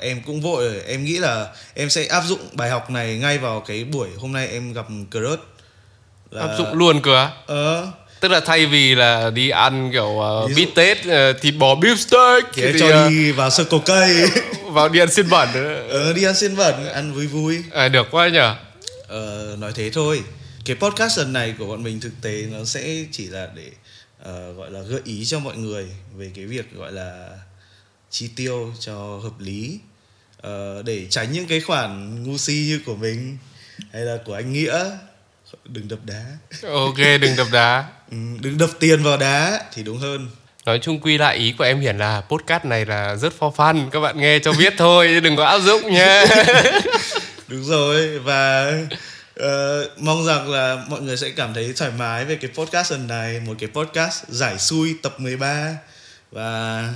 em 0.00 0.20
cũng 0.26 0.40
vội 0.40 0.64
rồi. 0.64 0.82
Em 0.86 1.04
nghĩ 1.04 1.18
là 1.18 1.46
em 1.74 1.90
sẽ 1.90 2.06
áp 2.06 2.22
dụng 2.26 2.38
bài 2.52 2.70
học 2.70 2.90
này 2.90 3.16
ngay 3.16 3.38
vào 3.38 3.60
cái 3.60 3.84
buổi 3.84 4.08
hôm 4.18 4.32
nay 4.32 4.48
em 4.48 4.72
gặp 4.72 4.86
Crush. 5.10 5.42
Là 6.30 6.40
áp 6.42 6.50
dụng 6.58 6.72
luôn 6.74 7.00
á? 7.14 7.30
Ờ. 7.46 7.86
Tức 8.20 8.28
là 8.30 8.40
thay 8.40 8.66
vì 8.66 8.94
là 8.94 9.30
đi 9.30 9.50
ăn 9.50 9.90
kiểu 9.92 10.22
uh, 10.44 10.50
bít 10.56 10.68
tết 10.74 10.98
uh, 10.98 11.40
thịt 11.42 11.54
bò 11.58 11.74
beef 11.74 11.96
steak 11.96 12.44
thì 12.54 12.72
thì, 12.72 12.80
cho 12.80 12.90
ờ, 12.90 13.08
đi 13.08 13.32
vào 13.32 13.50
Circle 13.50 13.78
K. 13.78 13.90
vào 14.72 14.88
đi 14.88 15.00
ăn 15.00 15.10
xiên 15.10 15.30
bẩn. 15.30 15.48
Ờ, 15.90 16.12
đi 16.12 16.24
ăn 16.24 16.34
xiên 16.34 16.56
bẩn 16.56 16.88
ăn 16.92 17.12
vui 17.12 17.26
vui. 17.26 17.62
À, 17.72 17.88
được 17.88 18.06
quá 18.10 18.28
nhở 18.28 18.54
Ờ, 19.08 19.56
nói 19.58 19.72
thế 19.74 19.90
thôi 19.90 20.22
cái 20.66 20.76
podcast 20.76 21.18
lần 21.18 21.32
này 21.32 21.54
của 21.58 21.66
bọn 21.66 21.82
mình 21.82 22.00
thực 22.00 22.12
tế 22.22 22.42
nó 22.52 22.64
sẽ 22.64 23.04
chỉ 23.12 23.28
là 23.28 23.48
để 23.54 23.70
ờ, 24.22 24.52
gọi 24.52 24.70
là 24.70 24.80
gợi 24.80 25.00
ý 25.04 25.24
cho 25.24 25.38
mọi 25.38 25.56
người 25.56 25.86
về 26.16 26.30
cái 26.34 26.46
việc 26.46 26.74
gọi 26.74 26.92
là 26.92 27.38
chi 28.10 28.30
tiêu 28.36 28.72
cho 28.80 29.20
hợp 29.22 29.40
lý 29.40 29.80
Ờ, 30.46 30.82
để 30.82 31.06
tránh 31.10 31.32
những 31.32 31.46
cái 31.46 31.60
khoản 31.60 32.22
ngu 32.24 32.38
si 32.38 32.52
như 32.52 32.80
của 32.86 32.96
mình 32.96 33.38
hay 33.92 34.02
là 34.02 34.18
của 34.24 34.34
anh 34.34 34.52
nghĩa. 34.52 34.84
Đừng 35.64 35.88
đập 35.88 35.98
đá. 36.04 36.24
Ok 36.62 36.98
đừng 37.20 37.36
đập 37.36 37.46
đá. 37.52 37.84
Ừ, 38.10 38.16
đừng 38.40 38.58
đập 38.58 38.70
tiền 38.80 39.02
vào 39.02 39.16
đá 39.16 39.60
thì 39.74 39.82
đúng 39.82 39.98
hơn. 39.98 40.28
Nói 40.66 40.78
chung 40.82 41.00
quy 41.00 41.18
lại 41.18 41.36
ý 41.36 41.54
của 41.58 41.64
em 41.64 41.80
hiển 41.80 41.98
là 41.98 42.20
podcast 42.20 42.64
này 42.64 42.86
là 42.86 43.16
rất 43.16 43.32
for 43.38 43.52
fun 43.52 43.90
các 43.90 44.00
bạn 44.00 44.20
nghe 44.20 44.38
cho 44.38 44.52
biết 44.52 44.74
thôi 44.78 45.20
đừng 45.22 45.36
có 45.36 45.44
áp 45.44 45.58
dụng 45.58 45.92
nha 45.92 46.24
đúng 47.48 47.64
rồi 47.64 48.18
và 48.18 48.72
ờ, 49.36 49.88
mong 49.96 50.26
rằng 50.26 50.50
là 50.50 50.84
mọi 50.88 51.00
người 51.00 51.16
sẽ 51.16 51.30
cảm 51.30 51.54
thấy 51.54 51.72
thoải 51.76 51.90
mái 51.98 52.24
về 52.24 52.36
cái 52.36 52.50
podcast 52.54 52.92
lần 52.92 53.06
này 53.06 53.40
một 53.40 53.54
cái 53.58 53.68
podcast 53.74 54.24
giải 54.28 54.58
xui 54.58 54.94
tập 55.02 55.20
13 55.20 55.74
và 56.32 56.88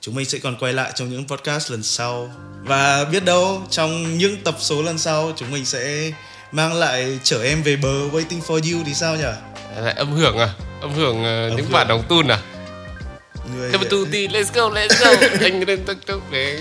chúng 0.00 0.14
mình 0.14 0.26
sẽ 0.26 0.38
còn 0.38 0.56
quay 0.60 0.72
lại 0.72 0.92
trong 0.94 1.10
những 1.10 1.28
podcast 1.28 1.70
lần 1.70 1.82
sau. 1.82 2.30
Và 2.62 3.04
biết 3.04 3.24
đâu 3.24 3.62
trong 3.70 4.18
những 4.18 4.36
tập 4.44 4.54
số 4.58 4.82
lần 4.82 4.98
sau 4.98 5.32
chúng 5.36 5.50
mình 5.50 5.64
sẽ 5.64 6.12
mang 6.52 6.74
lại 6.74 7.18
chở 7.22 7.42
em 7.42 7.62
về 7.62 7.76
bờ 7.76 8.08
waiting 8.12 8.40
for 8.46 8.74
you 8.74 8.84
thì 8.86 8.94
sao 8.94 9.16
nhỉ? 9.16 9.22
Lại 9.76 9.94
âm 9.94 10.12
hưởng 10.12 10.38
à? 10.38 10.48
Âm 10.80 10.94
hưởng 10.94 11.24
ờ, 11.24 11.48
những 11.48 11.64
hưởng. 11.64 11.72
bản 11.72 11.88
đồng 11.88 12.02
tun 12.08 12.28
à? 12.28 12.38
Người 13.56 13.70
Thế 13.72 13.78
mà 13.78 13.84
tu 13.90 14.04
ti 14.12 14.28
let's 14.28 14.44
go 14.54 14.68
let's 14.68 15.04
go. 15.04 15.26
Anh 15.40 15.66
lên 15.66 15.84
tức 15.86 16.22
để 16.32 16.60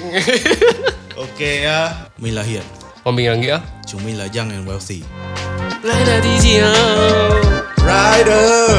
ok 1.15 1.39
á. 1.65 1.91
Mình 2.17 2.35
là 2.35 2.43
hiển 2.43 2.63
còn 3.03 3.15
mình 3.15 3.29
là 3.29 3.35
nghĩa. 3.35 3.59
Chúng 3.88 4.05
mình 4.05 4.17
là 4.17 4.27
young 4.35 4.49
and 4.49 4.69
wealthy. 4.69 5.01
Là 5.83 6.21
đi 6.23 6.39
gì 6.39 6.53
rider 7.77 8.71